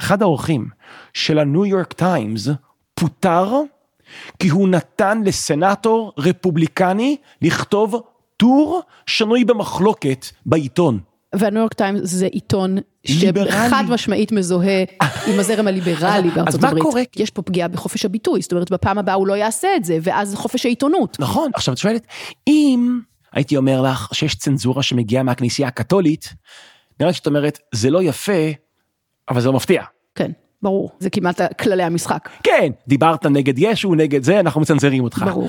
אחד 0.00 0.22
העורכים 0.22 0.68
של 1.14 1.38
הניו 1.38 1.66
יורק 1.66 1.92
טיימס 1.92 2.48
פוטר 2.94 3.52
כי 4.38 4.48
הוא 4.48 4.68
נתן 4.68 5.22
לסנאטור 5.24 6.12
רפובליקני 6.18 7.16
לכתוב 7.42 8.00
טור 8.36 8.82
שנוי 9.06 9.44
במחלוקת 9.44 10.26
בעיתון. 10.46 10.98
והניו 11.34 11.60
יורק 11.60 11.72
טיימס 11.72 12.00
זה 12.02 12.26
עיתון 12.26 12.76
שחד 13.06 13.84
משמעית 13.88 14.32
מזוהה 14.32 14.84
עם 15.26 15.40
הזרם 15.40 15.68
הליברלי 15.68 16.30
בארצות 16.30 16.64
הברית. 16.64 16.82
קורה? 16.82 17.02
יש 17.16 17.30
פה 17.30 17.42
פגיעה 17.42 17.68
בחופש 17.68 18.04
הביטוי, 18.04 18.42
זאת 18.42 18.52
אומרת 18.52 18.72
בפעם 18.72 18.98
הבאה 18.98 19.14
הוא 19.14 19.26
לא 19.26 19.34
יעשה 19.34 19.68
את 19.76 19.84
זה, 19.84 19.98
ואז 20.02 20.34
חופש 20.34 20.66
העיתונות. 20.66 21.16
נכון, 21.20 21.50
עכשיו 21.54 21.74
את 21.74 21.78
שואלת, 21.78 22.06
אם 22.46 23.00
הייתי 23.34 23.56
אומר 23.56 23.82
לך 23.82 24.08
שיש 24.12 24.34
צנזורה 24.34 24.82
שמגיעה 24.82 25.22
מהכנסייה 25.22 25.68
הקתולית, 25.68 26.34
נראה 27.00 27.10
לי 27.10 27.14
שאת 27.14 27.26
אומרת, 27.26 27.58
זה 27.72 27.90
לא 27.90 28.02
יפה, 28.02 28.50
אבל 29.28 29.40
זה 29.40 29.48
לא 29.48 29.52
מפתיע. 29.52 29.82
כן. 30.14 30.30
ברור, 30.62 30.90
זה 30.98 31.10
כמעט 31.10 31.40
כללי 31.60 31.82
המשחק. 31.82 32.28
כן, 32.42 32.72
דיברת 32.88 33.26
נגד 33.26 33.54
ישו, 33.58 33.94
נגד 33.94 34.22
זה, 34.22 34.40
אנחנו 34.40 34.60
מצנזרים 34.60 35.04
אותך. 35.04 35.24
ברור. 35.26 35.48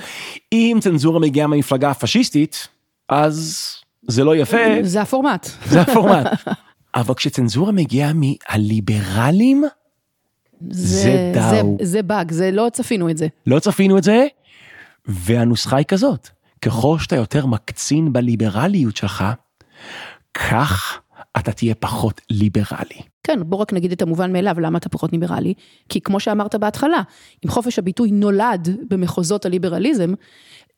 אם 0.51 0.77
צנזורה 0.81 1.19
מגיעה 1.19 1.47
מהמפלגה 1.47 1.89
הפשיסטית, 1.89 2.67
אז 3.09 3.67
זה 4.07 4.23
לא 4.23 4.35
יפה. 4.35 4.57
זה 4.81 5.01
הפורמט. 5.01 5.49
זה 5.65 5.81
הפורמט. 5.81 6.25
אבל 6.95 7.13
כשצנזורה 7.13 7.71
מגיעה 7.71 8.11
מהליברלים, 8.13 9.63
זה, 10.69 11.03
זה 11.03 11.31
דאו. 11.33 11.77
זה, 11.79 11.85
זה 11.85 12.01
באג, 12.03 12.31
זה 12.31 12.51
לא 12.51 12.67
צפינו 12.73 13.09
את 13.09 13.17
זה. 13.17 13.27
לא 13.47 13.59
צפינו 13.59 13.97
את 13.97 14.03
זה, 14.03 14.27
והנוסחה 15.05 15.77
היא 15.77 15.85
כזאת, 15.85 16.29
ככל 16.61 16.97
שאתה 16.99 17.15
יותר 17.15 17.45
מקצין 17.45 18.13
בליברליות 18.13 18.97
שלך, 18.97 19.23
כך 20.33 20.99
אתה 21.37 21.51
תהיה 21.51 21.75
פחות 21.75 22.21
ליברלי. 22.29 23.01
כן, 23.23 23.39
בוא 23.45 23.57
רק 23.57 23.73
נגיד 23.73 23.91
את 23.91 24.01
המובן 24.01 24.33
מאליו, 24.33 24.59
למה 24.59 24.77
אתה 24.77 24.89
פחות 24.89 25.11
ליברלי? 25.11 25.53
כי 25.89 26.01
כמו 26.01 26.19
שאמרת 26.19 26.55
בהתחלה, 26.55 27.01
אם 27.45 27.49
חופש 27.49 27.79
הביטוי 27.79 28.11
נולד 28.11 28.69
במחוזות 28.89 29.45
הליברליזם, 29.45 30.13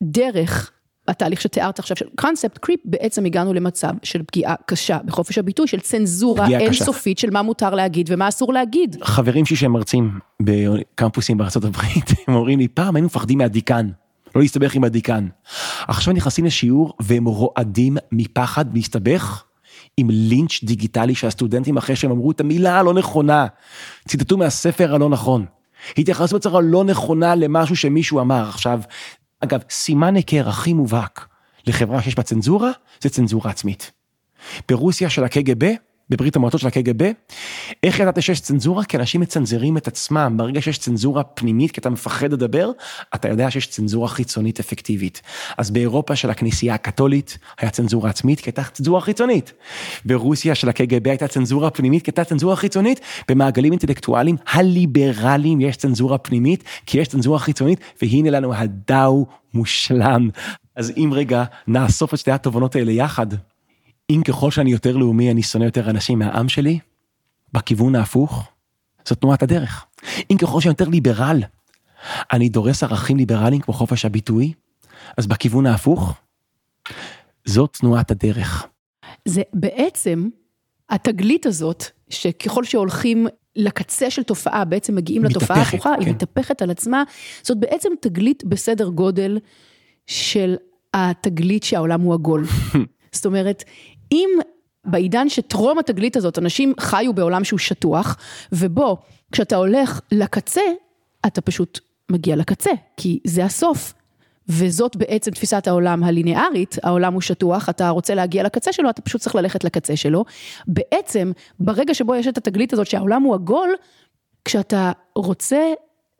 דרך 0.02 0.70
התהליך 1.08 1.40
שתיארת 1.40 1.78
עכשיו 1.78 1.96
של 1.96 2.06
קונספט 2.20 2.58
קריפ, 2.58 2.80
בעצם 2.84 3.24
הגענו 3.24 3.54
למצב 3.54 3.92
של 4.02 4.22
פגיעה 4.22 4.54
קשה 4.66 4.98
בחופש 5.04 5.38
הביטוי, 5.38 5.66
של 5.66 5.80
צנזורה 5.80 6.48
אינסופית 6.48 7.18
של 7.18 7.30
מה 7.30 7.42
מותר 7.42 7.74
להגיד 7.74 8.10
ומה 8.12 8.28
אסור 8.28 8.52
להגיד. 8.52 8.96
חברים 9.02 9.46
שלי 9.46 9.56
שהם 9.56 9.72
מרצים 9.72 10.18
בקמפוסים 10.42 11.40
הברית, 11.40 12.10
הם 12.28 12.34
אומרים 12.34 12.58
לי, 12.58 12.68
פעם 12.68 12.96
היינו 12.96 13.06
מפחדים 13.06 13.38
מהדיקן. 13.38 13.88
לא 14.34 14.42
להסתבך 14.42 14.74
עם 14.74 14.84
הדיקן. 14.84 15.26
עכשיו 15.88 16.14
נכנסים 16.14 16.44
לשיעור 16.44 16.92
והם 17.00 17.24
רועדים 17.24 17.96
מפחד 18.12 18.74
להסתבך 18.74 19.44
עם 19.96 20.10
לינץ' 20.10 20.64
דיגיטלי 20.64 21.14
שהסטודנטים 21.14 21.76
אחרי 21.76 21.96
שהם 21.96 22.10
אמרו 22.10 22.30
את 22.30 22.40
המילה 22.40 22.78
הלא 22.78 22.94
נכונה, 22.94 23.46
ציטטו 24.08 24.36
מהספר 24.36 24.94
הלא 24.94 25.08
נכון. 25.08 25.44
התייחסו 25.98 26.36
בצורה 26.36 26.60
לא 26.60 26.84
נכונה 26.84 27.34
למשהו 27.34 27.76
שמישהו 27.76 28.20
אמר. 28.20 28.48
עכשיו, 28.48 28.80
אגב, 29.40 29.60
סימן 29.70 30.14
היכר 30.14 30.48
הכי 30.48 30.72
מובהק 30.72 31.28
לחברה 31.66 32.02
שיש 32.02 32.14
בה 32.14 32.22
צנזורה, 32.22 32.70
זה 33.00 33.08
צנזורה 33.08 33.50
עצמית. 33.50 33.92
ברוסיה 34.68 35.10
של 35.10 35.24
הקג"ב, 35.24 35.72
בברית 36.10 36.36
המועצות 36.36 36.60
של 36.60 36.66
הקג"ב. 36.66 37.10
איך 37.82 37.98
ידעת 38.00 38.22
שיש 38.22 38.40
צנזורה? 38.40 38.84
כי 38.84 38.96
אנשים 38.96 39.20
מצנזרים 39.20 39.76
את 39.76 39.88
עצמם, 39.88 40.34
ברגע 40.36 40.62
שיש 40.62 40.78
צנזורה 40.78 41.22
פנימית, 41.22 41.70
כי 41.70 41.80
אתה 41.80 41.90
מפחד 41.90 42.32
לדבר, 42.32 42.70
אתה 43.14 43.28
יודע 43.28 43.50
שיש 43.50 43.66
צנזורה 43.66 44.08
חיצונית 44.08 44.60
אפקטיבית. 44.60 45.22
אז 45.58 45.70
באירופה 45.70 46.16
של 46.16 46.30
הכנסייה 46.30 46.74
הקתולית 46.74 47.38
היה 47.58 47.70
צנזורה 47.70 48.10
עצמית, 48.10 48.40
כי 48.40 48.48
הייתה 48.48 48.62
צנזורה 48.72 49.00
חיצונית. 49.00 49.52
ברוסיה 50.04 50.54
של 50.54 50.68
הקג"ב 50.68 51.08
הייתה 51.08 51.28
צנזורה 51.28 51.70
פנימית, 51.70 52.02
כי 52.02 52.10
הייתה 52.10 52.24
צנזורה 52.24 52.56
חיצונית. 52.56 53.00
במעגלים 53.28 53.72
אינטלקטואליים 53.72 54.36
הליברליים 54.46 55.60
יש 55.60 55.76
צנזורה 55.76 56.18
פנימית, 56.18 56.64
כי 56.86 56.98
יש 56.98 57.08
צנזורה 57.08 57.38
חיצונית, 57.38 57.80
והנה 58.02 58.30
לנו 58.30 58.54
הדאו 58.54 59.26
מושלם. 59.54 60.30
אז 60.76 60.92
אם 60.96 61.10
רגע 61.14 61.44
נאסוף 61.68 62.14
את 62.14 62.18
שתי 62.18 62.30
התובנות 62.30 62.76
האלה 62.76 62.92
יחד, 62.92 63.26
אם 64.10 64.22
ככל 64.24 64.50
שאני 64.50 64.70
יותר 64.70 64.96
לאומי 64.96 65.30
אני 65.30 65.42
שונא 65.42 65.64
יותר 65.64 65.90
אנשים 65.90 66.18
מהעם 66.18 66.48
שלי, 66.48 66.78
בכיוון 67.52 67.94
ההפוך, 67.94 68.48
זו 69.08 69.14
תנועת 69.14 69.42
הדרך. 69.42 69.86
אם 70.30 70.36
ככל 70.36 70.60
שאני 70.60 70.70
יותר 70.70 70.88
ליברל, 70.88 71.42
אני 72.32 72.48
דורס 72.48 72.82
ערכים 72.82 73.16
ליברליים 73.16 73.60
כמו 73.60 73.74
חופש 73.74 74.04
הביטוי, 74.04 74.52
אז 75.16 75.26
בכיוון 75.26 75.66
ההפוך, 75.66 76.14
זאת 77.44 77.76
תנועת 77.80 78.10
הדרך. 78.10 78.66
זה 79.24 79.42
בעצם 79.54 80.28
התגלית 80.90 81.46
הזאת, 81.46 81.84
שככל 82.10 82.64
שהולכים 82.64 83.26
לקצה 83.56 84.10
של 84.10 84.22
תופעה, 84.22 84.64
בעצם 84.64 84.94
מגיעים 84.94 85.22
מתהפכת, 85.22 85.42
לתופעה 85.42 85.58
ההפוכה, 85.58 85.94
כן. 85.96 86.00
היא 86.00 86.14
מתהפכת 86.14 86.62
על 86.62 86.70
עצמה, 86.70 87.02
זאת 87.42 87.58
בעצם 87.58 87.88
תגלית 88.00 88.44
בסדר 88.44 88.88
גודל 88.88 89.38
של 90.06 90.56
התגלית 90.94 91.62
שהעולם 91.62 92.00
הוא 92.00 92.14
עגול. 92.14 92.44
זאת 93.12 93.26
אומרת, 93.26 93.64
אם 94.12 94.28
בעידן 94.84 95.28
שטרום 95.28 95.78
התגלית 95.78 96.16
הזאת, 96.16 96.38
אנשים 96.38 96.72
חיו 96.80 97.14
בעולם 97.14 97.44
שהוא 97.44 97.58
שטוח, 97.58 98.16
ובו, 98.52 98.96
כשאתה 99.32 99.56
הולך 99.56 100.00
לקצה, 100.12 100.60
אתה 101.26 101.40
פשוט 101.40 101.80
מגיע 102.10 102.36
לקצה, 102.36 102.70
כי 102.96 103.20
זה 103.24 103.44
הסוף. 103.44 103.94
וזאת 104.48 104.96
בעצם 104.96 105.30
תפיסת 105.30 105.66
העולם 105.66 106.04
הליניארית, 106.04 106.76
העולם 106.82 107.12
הוא 107.12 107.20
שטוח, 107.20 107.68
אתה 107.68 107.88
רוצה 107.88 108.14
להגיע 108.14 108.42
לקצה 108.42 108.72
שלו, 108.72 108.90
אתה 108.90 109.02
פשוט 109.02 109.20
צריך 109.20 109.34
ללכת 109.34 109.64
לקצה 109.64 109.96
שלו. 109.96 110.24
בעצם, 110.66 111.32
ברגע 111.60 111.94
שבו 111.94 112.14
יש 112.14 112.26
את 112.26 112.38
התגלית 112.38 112.72
הזאת 112.72 112.86
שהעולם 112.86 113.22
הוא 113.22 113.34
עגול, 113.34 113.70
כשאתה 114.44 114.92
רוצה 115.16 115.72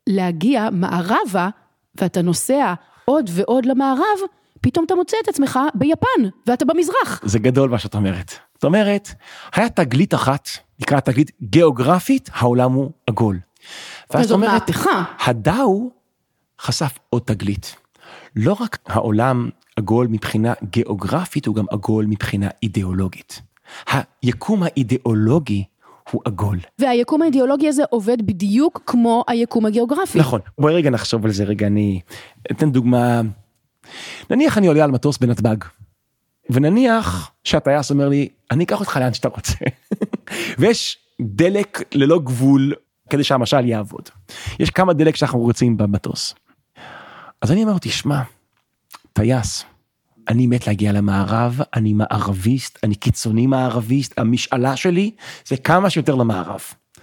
להגיע 0.06 0.68
מערבה, 0.72 1.48
ואתה 2.00 2.22
נוסע 2.22 2.74
עוד 3.04 3.30
ועוד 3.32 3.66
למערב, 3.66 4.18
פתאום 4.60 4.84
אתה 4.84 4.94
מוצא 4.94 5.16
את 5.22 5.28
עצמך 5.28 5.58
ביפן, 5.74 6.28
ואתה 6.46 6.64
במזרח. 6.64 7.20
זה 7.24 7.38
גדול 7.38 7.70
מה 7.70 7.78
שאת 7.78 7.94
אומרת. 7.94 8.32
זאת 8.54 8.64
אומרת, 8.64 9.08
היה 9.54 9.68
תגלית 9.68 10.14
אחת, 10.14 10.48
נקרא 10.80 11.00
תגלית 11.00 11.30
גיאוגרפית, 11.42 12.30
העולם 12.34 12.72
הוא 12.72 12.90
עגול. 13.06 13.38
ואז 14.10 14.26
זאת 14.26 14.34
אומרת, 14.34 14.50
מהפכה. 14.70 15.02
הדאו 15.26 15.90
חשף 16.60 16.98
עוד 17.10 17.22
תגלית. 17.22 17.76
לא 18.36 18.56
רק 18.60 18.78
העולם 18.86 19.48
עגול 19.76 20.06
מבחינה 20.06 20.52
גיאוגרפית, 20.70 21.46
הוא 21.46 21.54
גם 21.54 21.64
עגול 21.70 22.06
מבחינה 22.06 22.48
אידיאולוגית. 22.62 23.42
היקום 24.22 24.62
האידיאולוגי 24.62 25.64
הוא 26.10 26.22
עגול. 26.24 26.58
והיקום 26.78 27.22
האידיאולוגי 27.22 27.68
הזה 27.68 27.82
עובד 27.90 28.26
בדיוק 28.26 28.82
כמו 28.86 29.24
היקום 29.28 29.66
הגיאוגרפי. 29.66 30.18
נכון, 30.18 30.40
בואי 30.58 30.74
רגע 30.74 30.90
נחשוב 30.90 31.24
על 31.24 31.30
זה 31.30 31.44
רגע, 31.44 31.66
אני 31.66 32.00
אתן 32.50 32.72
דוגמה. 32.72 33.20
נניח 34.30 34.58
אני 34.58 34.66
עולה 34.66 34.84
על 34.84 34.90
מטוס 34.90 35.18
בנתב"ג, 35.18 35.56
ונניח 36.50 37.30
שהטייס 37.44 37.90
אומר 37.90 38.08
לי, 38.08 38.28
אני 38.50 38.64
אקח 38.64 38.80
אותך 38.80 38.96
לאן 38.96 39.14
שאתה 39.14 39.28
רוצה. 39.28 39.54
ויש 40.58 40.98
דלק 41.20 41.82
ללא 41.94 42.18
גבול 42.18 42.74
כדי 43.10 43.24
שהמשל 43.24 43.64
יעבוד. 43.64 44.08
יש 44.60 44.70
כמה 44.70 44.92
דלק 44.92 45.16
שאנחנו 45.16 45.38
רוצים 45.38 45.76
במטוס. 45.76 46.34
אז 47.42 47.52
אני 47.52 47.62
אומר 47.62 47.78
תשמע, 47.80 48.22
טייס, 49.12 49.64
אני 50.28 50.46
מת 50.46 50.66
להגיע 50.66 50.92
למערב, 50.92 51.60
אני 51.74 51.92
מערביסט, 51.92 52.78
אני 52.84 52.94
קיצוני 52.94 53.46
מערביסט, 53.46 54.18
המשאלה 54.18 54.76
שלי 54.76 55.10
זה 55.46 55.56
כמה 55.56 55.90
שיותר 55.90 56.14
למערב. 56.14 56.60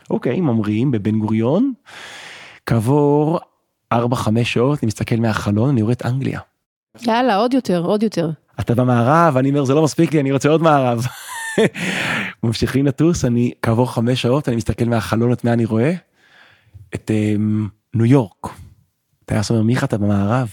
אוקיי, 0.10 0.42
ממריאים 0.42 0.92
בבן 0.92 1.20
גוריון, 1.20 1.74
כעבור 2.66 3.40
4-5 3.94 3.98
שעות 4.44 4.80
אני 4.84 4.88
מסתכל 4.88 5.16
מהחלון, 5.16 5.70
אני 5.70 5.82
רואה 5.82 5.94
את 5.94 6.06
אנגליה. 6.06 6.40
יאללה, 7.02 7.36
עוד 7.36 7.54
יותר, 7.54 7.82
עוד 7.86 8.04
יותר. 8.04 8.30
אתה 8.60 8.76
במערב, 8.76 9.38
אני 9.38 9.50
אומר 9.50 9.66
זה 9.66 9.74
לא 9.74 9.84
מספיק 9.84 10.14
לי, 10.14 10.20
אני 10.20 10.32
רוצה 10.32 10.50
עוד 10.50 10.62
מערב. 10.62 11.06
ממשיכים 12.44 12.86
לטוס, 12.86 13.26
אני 13.26 13.52
כעבור 13.62 13.94
חמש 13.94 14.22
שעות, 14.22 14.48
אני 14.50 14.56
מסתכל 14.56 14.86
מהחלון 14.86 15.32
את 15.34 15.44
מה 15.44 15.54
אני 15.54 15.66
רואה? 15.66 15.94
את 16.96 17.12
um, 17.12 17.70
ניו 17.94 18.06
יורק. 18.06 18.48
טייס 19.26 19.50
אומר, 19.50 19.62
מיכה 19.62 19.86
אתה 19.86 19.98
במערב? 19.98 20.50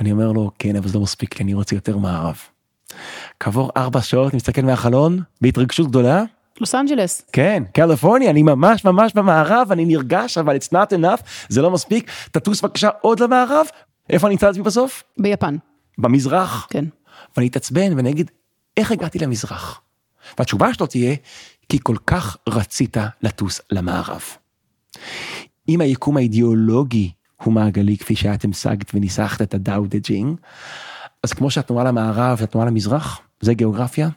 אני 0.00 0.12
אומר 0.12 0.32
לו, 0.32 0.50
כן, 0.58 0.76
אבל 0.76 0.88
זה 0.88 0.98
לא 0.98 1.04
מספיק 1.04 1.38
לי, 1.38 1.44
אני 1.44 1.54
רוצה 1.54 1.74
יותר 1.74 1.98
מערב. 1.98 2.38
כעבור 3.40 3.70
ארבע 3.76 4.00
שעות, 4.00 4.32
אני 4.32 4.36
מסתכל 4.36 4.62
מהחלון, 4.62 5.22
בהתרגשות 5.40 5.88
גדולה, 5.88 6.24
לוס 6.60 6.74
אנג'לס. 6.74 7.22
כן, 7.32 7.62
קליפורניה, 7.72 8.30
אני 8.30 8.42
ממש 8.42 8.84
ממש 8.84 9.12
במערב, 9.14 9.72
אני 9.72 9.84
נרגש, 9.84 10.38
אבל 10.38 10.56
it's 10.56 10.68
not 10.72 10.92
enough, 10.92 11.22
זה 11.48 11.62
לא 11.62 11.70
מספיק, 11.70 12.10
תטוס 12.30 12.62
בבקשה 12.62 12.88
עוד 13.00 13.20
למערב, 13.20 13.66
איפה 14.10 14.26
אני 14.26 14.34
אמצא 14.34 14.46
את 14.46 14.50
עצמי 14.50 14.62
בסוף? 14.62 15.02
ביפן, 15.18 15.56
במזרח. 16.00 16.66
כן. 16.70 16.84
ואני 17.36 17.48
אתעצבן 17.48 17.96
ואני 17.96 18.10
אגיד, 18.10 18.30
איך 18.76 18.92
הגעתי 18.92 19.18
למזרח? 19.18 19.80
והתשובה 20.38 20.74
שלו 20.74 20.86
תהיה, 20.86 21.14
כי 21.68 21.78
כל 21.82 21.96
כך 22.06 22.36
רצית 22.48 22.96
לטוס 23.22 23.60
למערב. 23.70 24.22
אם 25.68 25.80
היקום 25.80 26.16
האידיאולוגי 26.16 27.12
הוא 27.42 27.54
מעגלי, 27.54 27.96
כפי 27.98 28.16
שאת 28.16 28.44
המשגת 28.44 28.90
וניסחת 28.94 29.42
את 29.42 29.54
הדאו 29.54 29.86
דה 29.86 29.98
ג'ינג, 29.98 30.36
אז 31.22 31.32
כמו 31.32 31.50
שהתנועה 31.50 31.84
למערב 31.84 32.38
והתנועה 32.40 32.66
למזרח, 32.66 33.20
זה 33.40 33.54
גיאוגרפיה, 33.54 34.08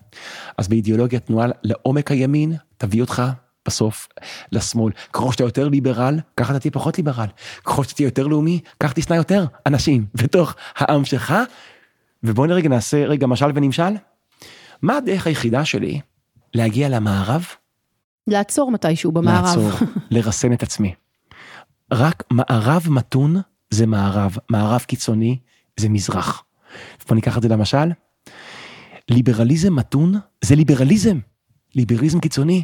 אז 0.57 0.67
באידיאולוגיה 0.67 1.19
תנועה 1.19 1.47
לעומק 1.63 2.11
הימין, 2.11 2.55
תביא 2.77 3.01
אותך 3.01 3.23
בסוף 3.65 4.07
לשמאל. 4.51 4.93
ככל 5.13 5.31
שאתה 5.31 5.43
יותר 5.43 5.67
ליברל, 5.67 6.19
ככה 6.37 6.51
אתה 6.51 6.59
תהיה 6.59 6.71
פחות 6.71 6.97
ליברל. 6.97 7.27
ככל 7.63 7.83
שאתה 7.83 7.95
תהיה 7.95 8.07
יותר 8.07 8.27
לאומי, 8.27 8.59
ככה 8.79 8.93
תשנא 8.93 9.15
יותר 9.15 9.45
אנשים 9.65 10.05
בתוך 10.21 10.55
העם 10.75 11.05
שלך. 11.05 11.33
ובואו 12.23 12.49
רגע 12.49 12.69
נעשה 12.69 13.05
רגע 13.05 13.27
משל 13.27 13.51
ונמשל. 13.55 13.93
מה 14.81 14.97
הדרך 14.97 15.27
היחידה 15.27 15.65
שלי 15.65 16.01
להגיע 16.53 16.89
למערב? 16.89 17.45
לעצור 18.27 18.71
מתישהו 18.71 19.11
במערב. 19.11 19.45
לעצור, 19.45 19.87
לרסן 20.11 20.53
את 20.53 20.63
עצמי. 20.63 20.93
רק 21.91 22.23
מערב 22.31 22.87
מתון 22.89 23.35
זה 23.69 23.85
מערב, 23.85 24.37
מערב 24.49 24.81
קיצוני 24.81 25.37
זה 25.77 25.89
מזרח. 25.89 26.43
בוא 27.07 27.15
ניקח 27.15 27.37
את 27.37 27.41
זה 27.41 27.47
למשל. 27.47 27.91
ליברליזם 29.09 29.75
מתון 29.75 30.13
זה 30.41 30.55
ליברליזם. 30.55 31.19
ליברליזם 31.75 32.19
קיצוני 32.19 32.63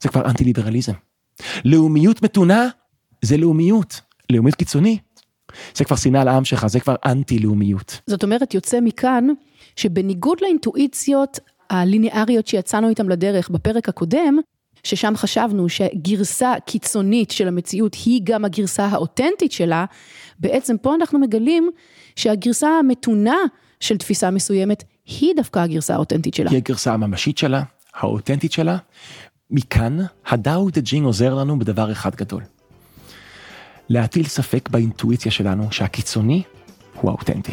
זה 0.00 0.08
כבר 0.08 0.24
אנטי 0.24 0.44
ליברליזם. 0.44 0.92
לאומיות 1.64 2.22
מתונה 2.22 2.68
זה 3.22 3.36
לאומיות. 3.36 4.00
לאומיות 4.32 4.54
קיצוני 4.54 4.98
זה 5.74 5.84
כבר 5.84 5.96
שנאה 5.96 6.24
לעם 6.24 6.44
שלך, 6.44 6.66
זה 6.66 6.80
כבר 6.80 6.94
אנטי 7.06 7.38
לאומיות. 7.38 8.00
זאת 8.06 8.22
אומרת, 8.22 8.54
יוצא 8.54 8.80
מכאן 8.80 9.26
שבניגוד 9.76 10.38
לאינטואיציות 10.42 11.38
הליניאריות 11.70 12.46
שיצאנו 12.46 12.88
איתם 12.88 13.08
לדרך 13.08 13.50
בפרק 13.50 13.88
הקודם, 13.88 14.38
ששם 14.84 15.12
חשבנו 15.16 15.68
שגרסה 15.68 16.54
קיצונית 16.66 17.30
של 17.30 17.48
המציאות 17.48 17.96
היא 18.04 18.20
גם 18.24 18.44
הגרסה 18.44 18.86
האותנטית 18.86 19.52
שלה, 19.52 19.84
בעצם 20.38 20.76
פה 20.82 20.94
אנחנו 20.94 21.18
מגלים 21.18 21.70
שהגרסה 22.16 22.68
המתונה 22.68 23.36
של 23.80 23.96
תפיסה 23.96 24.30
מסוימת 24.30 24.84
היא 25.06 25.32
דווקא 25.36 25.58
הגרסה 25.58 25.94
האותנטית 25.94 26.34
שלה. 26.34 26.50
היא 26.50 26.56
הגרסה 26.56 26.92
הממשית 26.92 27.38
שלה, 27.38 27.62
האותנטית 27.94 28.52
שלה. 28.52 28.76
מכאן, 29.50 29.98
הדאו 30.26 30.70
דה 30.70 30.80
ג'ינג 30.80 31.06
עוזר 31.06 31.34
לנו 31.34 31.58
בדבר 31.58 31.92
אחד 31.92 32.14
גדול. 32.14 32.42
להטיל 33.88 34.26
ספק 34.26 34.68
באינטואיציה 34.68 35.32
שלנו 35.32 35.72
שהקיצוני 35.72 36.42
הוא 37.00 37.10
האותנטי. 37.10 37.52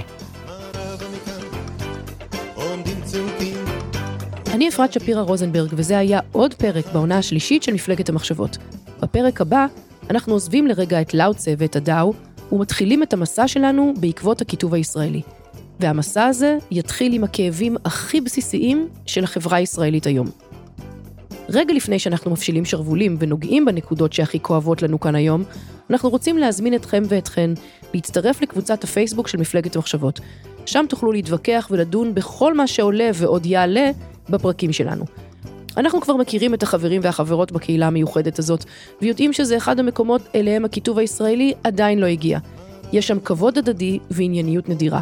אני 4.54 4.70
אפרת 4.70 4.94
שפירא 4.94 5.22
רוזנברג, 5.22 5.70
וזה 5.72 5.98
היה 5.98 6.20
עוד 6.32 6.54
פרק 6.54 6.86
בעונה 6.94 7.18
השלישית 7.18 7.64
של 7.64 7.74
מפלגת 7.74 8.10
המחשבות. 8.10 8.58
בפרק 9.02 9.42
הבא, 9.42 9.66
אנחנו 10.10 10.34
עוזבים 10.34 10.68
לרגע 10.68 11.02
את 11.02 11.14
לאוצה 11.14 11.54
ואת 11.58 11.76
הדאו, 11.76 12.14
ומתחילים 12.52 13.04
את 13.04 13.14
המסע 13.14 13.48
שלנו 13.48 13.94
בעקבות 14.00 14.42
הכיתוב 14.42 14.74
הישראלי. 14.74 15.22
והמסע 15.80 16.26
הזה 16.26 16.58
יתחיל 16.72 17.14
עם 17.14 17.24
הכאבים 17.24 17.76
הכי 17.86 18.22
בסיסיים 18.22 18.88
של 19.06 19.24
החברה 19.24 19.58
הישראלית 19.58 20.06
היום. 20.06 20.28
רגע 21.50 21.74
לפני 21.74 22.00
שאנחנו 22.00 22.32
מפשילים 22.32 22.66
שרוולים 22.66 23.16
ונוגעים 23.20 23.66
בנקודות 23.66 24.14
שהכי 24.14 24.40
כואבות 24.40 24.82
לנו 24.82 25.00
כאן 25.00 25.16
היום, 25.16 25.44
אנחנו 25.90 26.10
רוצים 26.10 26.38
להזמין 26.38 26.76
אתכם 26.76 27.04
ואתכן 27.08 27.50
להצטרף 27.94 28.42
לקבוצת 28.42 28.84
הפייסבוק 28.84 29.28
של 29.28 29.38
מפלגת 29.38 29.76
המחשבות. 29.76 30.20
שם 30.66 30.86
תוכלו 30.90 31.12
להתווכח 31.12 31.68
ולדון 31.72 32.16
בכל 32.16 32.54
מה 32.54 32.68
שעולה 32.68 33.10
ועוד 33.14 33.46
יעלה 33.46 33.92
בפרקים 34.30 34.74
שלנו. 34.74 35.06
אנחנו 35.78 36.02
כבר 36.02 36.16
מכירים 36.16 36.54
את 36.54 36.64
החברים 36.64 37.02
והחברות 37.04 37.52
בקהילה 37.52 37.88
המיוחדת 37.88 38.40
הזאת, 38.40 38.66
ויודעים 39.02 39.34
שזה 39.34 39.58
אחד 39.58 39.80
המקומות 39.80 40.22
אליהם 40.36 40.66
הכיתוב 40.66 40.98
הישראלי 40.98 41.54
עדיין 41.64 42.00
לא 42.00 42.06
הגיע. 42.06 42.40
יש 42.94 43.08
שם 43.08 43.20
כבוד 43.20 43.58
הדדי 43.58 44.00
וענייניות 44.12 44.70
נדירה. 44.70 45.02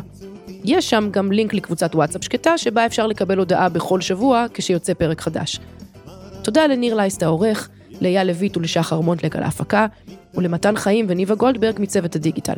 יש 0.64 0.90
שם 0.90 1.10
גם 1.12 1.32
לינק 1.32 1.54
לקבוצת 1.54 1.96
וואטסאפ 1.96 2.24
שקטה, 2.24 2.58
שבה 2.58 2.86
אפשר 2.86 3.08
לקבל 3.08 3.38
הודעה 3.38 3.70
בכל 3.70 4.02
שבוע 4.02 4.46
כשיוצא 4.54 4.94
פרק 4.94 5.22
חדש. 5.22 5.60
תודה 6.44 6.68
לניר 6.68 6.96
לייסט 6.96 7.24
העורך, 7.24 7.70
לאייל 8.02 8.28
לויט 8.28 8.58
ולשחר 8.58 9.00
מונטלק 9.00 9.36
על 9.36 9.44
ההפקה, 9.44 9.88
ולמתן 10.36 10.76
חיים 10.76 11.06
וניבה 11.10 11.36
גולדברג 11.36 11.76
מצוות 11.80 12.16
הדיגיטל. 12.16 12.54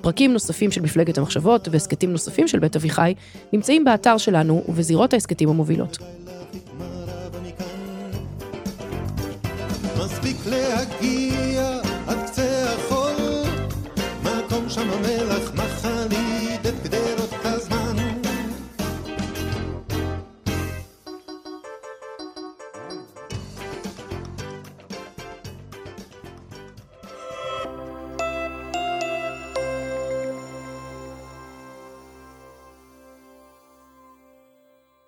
פרקים 0.00 0.32
נוספים 0.32 0.70
של 0.70 0.80
מפלגת 0.80 1.18
המחשבות 1.18 1.68
והסכתים 1.70 2.12
נוספים 2.12 2.48
של 2.48 2.58
בית 2.58 2.76
אביחי 2.76 3.14
נמצאים 3.52 3.84
באתר 3.84 4.18
שלנו 4.18 4.62
ובזירות 4.68 5.12
ההסכתים 5.12 5.48
המובילות. 5.48 5.98